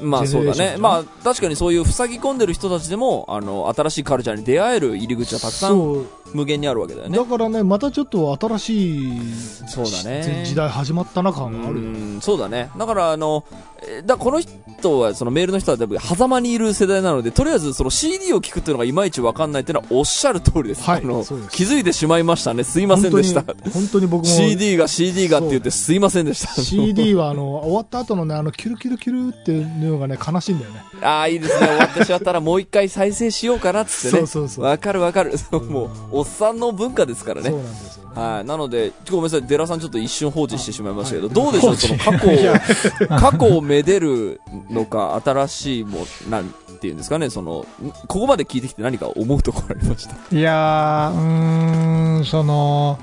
[0.00, 0.76] まあそうだね。
[0.78, 6.06] まあ確かにそういう塞ぎ込んでる人たちでも、あの、新しいカルチャーに出会える入り口はたくさん。
[6.34, 7.24] 無限にあるわけだよねだ。
[7.24, 9.20] からね、またちょっと新しい
[9.66, 11.88] そうだね時代始まったな感があるよ。
[11.88, 12.70] うんそうだね。
[12.76, 13.44] だから、あの、
[13.86, 20.82] えーだこの人は、そのメールの人は多分、狭間にいる世代なので、とりあえずその CD を聞くっていうのがいまいちわかんないっていうのはおっしゃる通りです。
[20.82, 22.64] はいあの気づいてしまいましたね。
[22.64, 23.42] すいませんでした。
[23.42, 26.62] 本当に僕も CD が CD がって言ってすいませんでした。
[26.62, 29.52] CD はあの終わった後のね、あのキュルキュルキュルって
[29.90, 30.84] のがね、悲しいんだよね。
[31.02, 31.66] ああ、いいですね。
[31.66, 34.20] 終わってしまったらもう一回再生しようかなっつってね。
[34.20, 35.32] そうそうそうわかるわかる。
[35.68, 37.58] もう、おっさんの文化ですからねそう。
[37.58, 38.10] なんですよね。
[38.14, 38.44] はい。
[38.44, 46.44] なので、ごめんなさい、デラさんちょっと一瞬放置してしまいましたけど、はいどうでしょう、その過去を、過去をめでるのか、新しいも、なん
[46.80, 50.14] ていうんですかね、その、んここまで聞いてきて何か思うところありました？
[50.36, 52.98] いやー、うーん、その、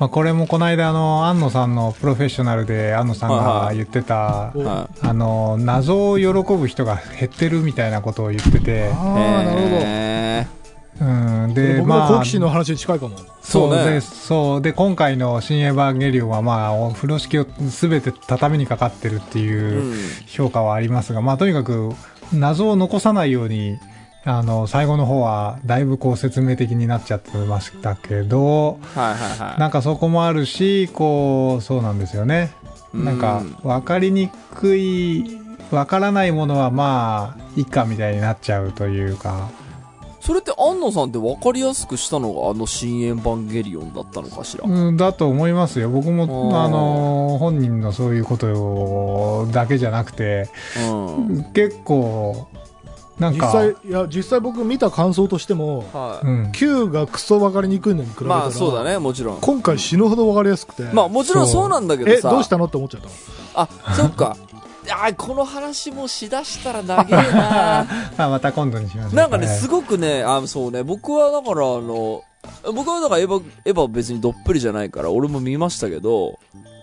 [0.00, 4.50] まあ、これもこの間、あの、安野さんのプロフェッショナルで、安野さんが言ってた、
[5.02, 9.76] あの、謎を喜ぶ人が減ってるみたいなことを言ってて、ああ、なるほど。
[9.76, 10.46] へ
[11.02, 11.04] う
[11.48, 13.18] ん、で、僕のまあ、好奇心の話に近いかも。
[13.42, 13.84] そうね。
[13.84, 19.96] で、そう、で、今回の新エヴァンゲリオンは、まあ、お風呂敷をすべて畳にかかってるってーいううん。
[20.28, 21.90] 評価はありますが、まあ、とにかく、
[22.32, 23.78] 謎を残さないように、
[24.24, 29.60] あの、最後の方は、だいぶこう説明的になっちゃってましたけど、はいはいはい。
[29.60, 32.52] なんかそこもあるし、こう、そうなんですよね。
[32.92, 35.38] なんか、わかりにくい、
[35.70, 39.48] わからないものはまあ、いいかみたいになっちゃうというか、
[40.20, 44.68] それって安野さんって分かりやすくしたのがあの新エヴァンゲリオンだったのかしら？
[44.68, 45.88] うん、だと思いますよ。
[45.88, 50.50] 僕も、あの、本人のそういうことだけじゃなくて、
[50.90, 50.92] う
[51.32, 51.44] ん。
[51.54, 52.48] 結構、
[53.20, 56.52] なんか、実際、いや、実際僕見た感想としても、はうん。
[56.52, 58.28] Q がクソ分かりにくいのに比べい。
[58.28, 59.40] たら、まあそうだね、もちろん。
[59.40, 60.84] 今回死ぬほど分かりやすくて。
[60.92, 62.30] まあもちろんそうなんだけどえ、さ。
[62.30, 63.12] どうしたのって思っちゃったの？
[63.54, 64.36] あ、そっか。
[64.92, 67.80] あーこの話もしだしたら長えな
[68.16, 69.14] あ、また今度にしましょう。
[69.14, 72.22] なんかね、はいすごくね、あ、そうね、僕はだからあの、
[72.74, 76.38] 僕はだからエヴァ、エヴァ別にどっぷりじゃないから、俺も見ましたけど、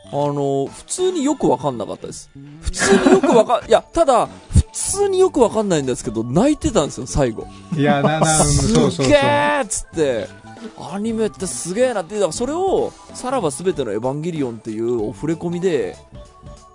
[0.10, 2.30] あの、普通によくわかんなかったです。
[2.62, 4.47] 普通によくわかん、いや、ただ、普
[4.78, 7.48] 通によくわかんないんですけど、泣いてたんですよ、最後。
[7.76, 9.16] いや、な、な、すそうそうそうげ。
[9.16, 10.28] ーっつって、
[10.92, 15.98] アニメってすげえなって、だからそれを、さらば全てのエヴァンゲリオンっていうオフレコミで、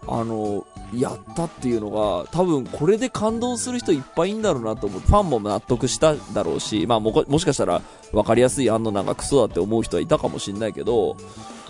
[0.08, 5.00] あの、やったっていうのが、多分これで感動する人いっぱいいんだろうなと思う。
[5.00, 7.80] ファンも納得しただろうし、まあもこもしかしたら
[8.12, 11.16] 分かりやすいあんのなんかクソだって思う人はいたかもしんないけど、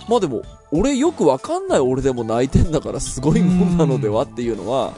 [0.09, 4.93] まあでも、俺よくわかんない俺でも泣いてんだからすごいもんなのではっていうのは、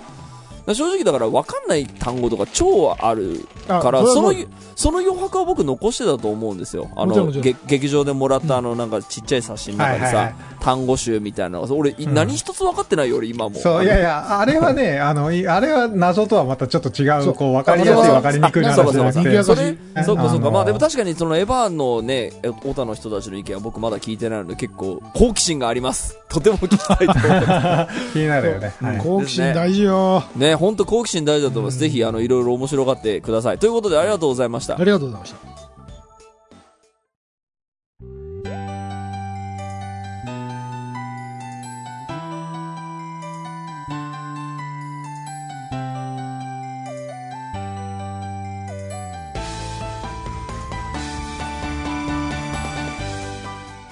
[0.73, 4.33] 正直だから分かんない単語とか超あるあから、その
[4.77, 6.91] その余白は僕残してたと思うんですよ。
[6.97, 7.31] あの、
[7.67, 13.57] 劇場でもらったあの、なんかちっちゃい冊子の中でさ単語集みたいな俺、いうん何一つ分かってないよ、俺今も。
[13.57, 20.51] そう、いやいや、あれはね、 あの、いあれは謎とはまたちょっと違う、こう、わかりやすい、わかりにくい話じゃなくそれ、そうかそうか。
[20.51, 26.19] まあでも確かにそのエヴァのね、えオタの人たちの意見は僕まだ聞いてないので結構好奇心があります。
[26.29, 28.73] とても聞きたいと思ってま 気になるよね。
[28.81, 30.25] はい好奇心大事よ。
[30.33, 30.39] す。
[30.55, 31.79] ね、本当好奇心大事だと思います。
[31.79, 33.59] ぜひ、あの、いろいろ面白がってください。
[33.59, 34.85] ということでありがとうございましたあ。
[34.85, 35.54] りがとうございました。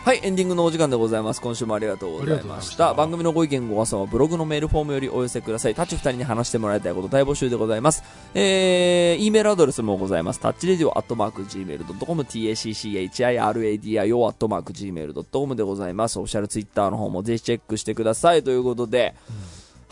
[0.05, 1.41] はい、エンディングのお時間でございます。
[1.41, 2.73] 今週もありがとうございました。
[2.73, 5.77] した番組のご意見ご感想はブログのメールフォームよりお寄せください。
[5.77, 8.03] タッチ二人に話してもらいたいこと大募集でございます。
[8.35, 10.41] えー、E メールアドレスもございます。
[10.41, 16.19] タッチレディオアットマーク Gmail.com、tacchiradio アットマーク Gmail.com でございます。
[16.19, 18.43] オフィシャルツイッターの方もぜひチェックしてください。
[18.43, 19.15] ということで、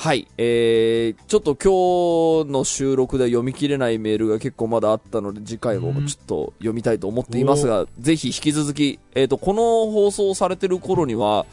[0.00, 11.44] はい、えー、ちょっと今日の収録で読み切れないメールが結構まだあったので、次回もちょっと読みたいと思っていますが、ぜひ引き続き、えっ、と、この放送されてる頃には、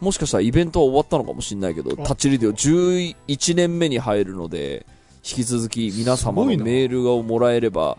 [0.00, 4.86] もしかしたらイベントは終わったのかもしれないけど、タッチリディオ11年目に入るので、
[5.16, 7.98] 引き続き皆様のメールをもらえれば、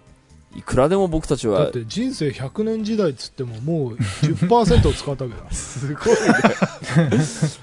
[0.53, 5.43] いくらでも僕たちはだって人生100年時代っつってももう10%を使ったわけだ。
[5.51, 6.19] すごいね。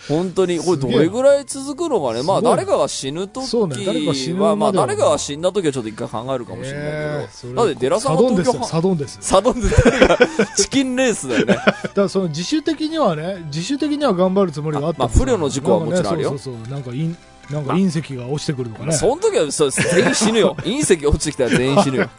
[0.09, 2.23] 本当に、これどれぐらい続くのかね。
[2.23, 6.89] まあ誰かが死ぬときそうね誰か死まあまでは誰かが死んだときはちょっと一回考えるかもしれな
[7.25, 7.55] いけど。
[7.55, 9.19] だってデラさんサドンですよ、は東京サドンです。
[9.21, 10.19] サドンで誰が
[10.57, 11.55] チキンレースだよね。
[11.61, 17.15] だからその自主的にはね、自主的には頑張るつもりがあったあまあ不慮の事故はもちろんあるよなんかねそうそうそう、なんか隕、
[17.51, 18.93] なんか隕石が落ちてくるとかね。
[18.93, 20.57] その時はそう全員死ぬよ。
[20.61, 22.11] 隕石落ちてきたら全員死ぬよ。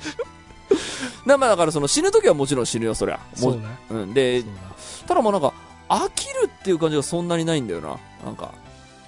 [1.26, 3.16] だまあだからその死ぬ時はもちろん死ぬよ、そりゃ。
[3.16, 3.62] もそうね。
[3.90, 4.14] うん。
[4.14, 4.50] でそう、
[5.08, 5.52] ただもうなんか、
[5.88, 7.96] 飽きるっていう感じがそんなにないんだよな。
[8.24, 8.50] なんか、だ。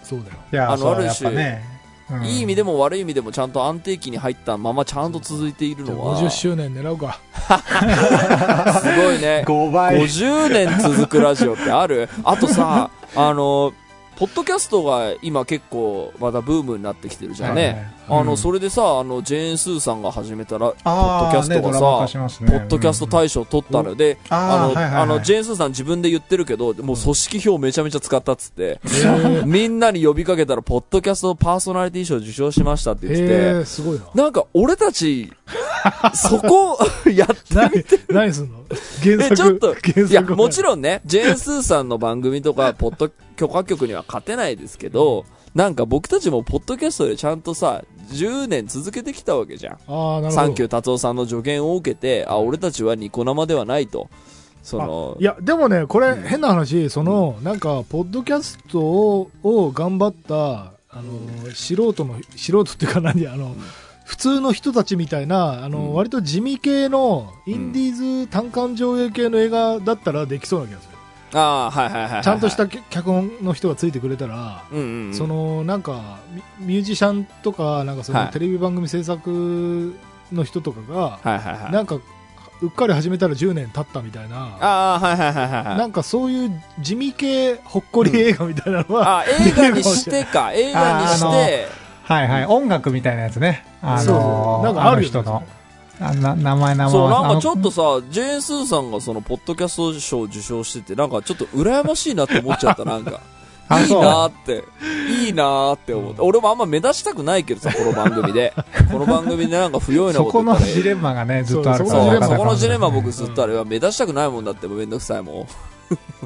[0.02, 0.36] そうだよ。
[0.52, 1.64] いや、あのそうある種やっぱね。
[1.66, 1.82] うん
[2.26, 7.18] いい意味でも悪い意味でもちゃんと安定期に入ったままちゃんと続いているじゃあのは、50す周年狙うか。
[8.84, 9.44] ごいね。
[9.46, 9.96] 5倍。
[9.98, 12.10] 50年続くラジオってある？
[12.24, 13.72] あとさ、あの、
[14.16, 17.62] ポッドキャストが今結構まだブームになってきてるじゃんね。
[17.62, 17.86] はいはい。
[18.20, 18.36] あの、うん。
[18.36, 22.50] それでさ、あの、ジェーン・スーさんが始めたら、ポッドキャストがさ、しますね。
[22.50, 25.02] ポッドキャスト大賞取ったので、ああの、ーはいはいはい。
[25.02, 29.46] あの、ジェーン・スーさん自分で言ってるけど、もう組織票めちゃめちゃ使ったっつって、へー。
[29.46, 33.26] みんなに呼びかけたら、ポッドキャストパーソナリティ賞受賞しましたって言って
[33.60, 34.04] て、すごいな。
[34.14, 35.32] なんか俺たち、
[36.14, 36.78] そこ
[37.10, 37.70] やって何、
[38.08, 38.58] 何すんの？
[39.02, 39.36] 原え、作。
[39.36, 40.64] ちょっと、いや、もちん。
[40.64, 45.24] ろんね、ジェーン・スーさんの番組とか、ポッド許可局には勝てないですけど、
[45.54, 50.32] なんか僕たちもポッドキャストでちゃんとさ、10年続けてきたわけじゃん。
[50.32, 54.08] サンキュー達夫さんの助言を受けて、あ、俺たちはニコ生ではないと。
[54.62, 63.56] そのあ、いや、でもね、これ、変な話、その、なんか、ポッドキャストをを頑張った、あの、素人の、素人っていうか何、あの、
[64.04, 65.94] 普通の人たちみたいな、あの、うん。
[65.94, 70.91] 割と地味系の、インディーズ単館上映系の映画だったらできそうな気がする。
[71.34, 72.22] ああ、はいはいはいはい。
[72.22, 75.14] ちゃんとした脚脚本の人がついてくれたら、うんうんうん。
[75.14, 76.18] その、なんか、
[76.58, 79.94] ミミュージシャンとか、なんかその、はいテレビ番組制作
[80.32, 81.72] の人とかが、はいはいはい。
[81.72, 81.96] なんか、
[82.62, 85.78] うっかり始めたら10年経ったみたいな、ああ、はいはいはいはいはい。
[85.78, 91.66] なんかそういう地味系ほっこり映画みたいなのは、あ、映画にしてか、映画にして、
[92.04, 92.46] はいはい。
[92.46, 93.64] 音楽みたいなやつね。
[93.82, 95.42] あそうのー、なんかある人の。
[96.00, 103.20] あな名前名前そう、なんかちょっとさ、ジェーン・スーさんがその、ポッドキャスト賞を受賞してて、なんかちょっと羨ましいなって思っちゃった、 なんか。
[103.80, 104.64] いいなーって、
[105.24, 106.22] いいなーって思った。
[106.24, 108.52] 俺もあんま目指したくないけどさ、この番組で。
[108.90, 115.34] この番組でなんか不用意なそここと言ったらのジレンマがね、ずっとあるかそう、らそこのジレンマ僕ずっとあれは目指したくないもんだって、もうめんどくさいもん。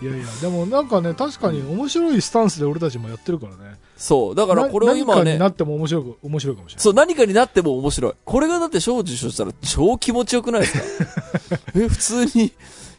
[0.03, 3.77] いやいや、でもなんかね、確かに面白いスタンスで俺たちもやってるからね。
[3.97, 6.83] そう、だからこれを今ねな何かにな、っても面白く、面白いかもしれない。
[6.83, 8.13] そう、何かになっても面白い。
[8.25, 11.59] これがだって賞受賞したら超気持ちよくないですか？
[11.75, 12.53] え、普通に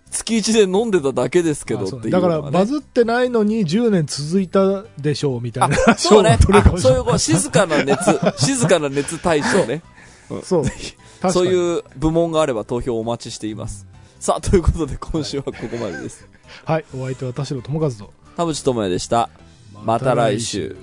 [0.10, 6.38] 月一で飲んでただけですけどってあそういうだから、バズってないのに10年続いたでしょうみたいなあ、そうね。
[6.78, 8.00] そういうこう静かな熱、
[8.44, 9.84] 静かな熱対象ね。
[10.44, 11.32] そう。
[11.32, 13.86] そういう部門があれば投票お待ちしています。
[14.20, 16.28] さあ、ということで今週はここまでです。
[16.66, 16.86] はい。
[16.98, 18.14] お相手は田代智和と。
[18.36, 19.30] 田淵智也でした。
[19.84, 20.76] また来週。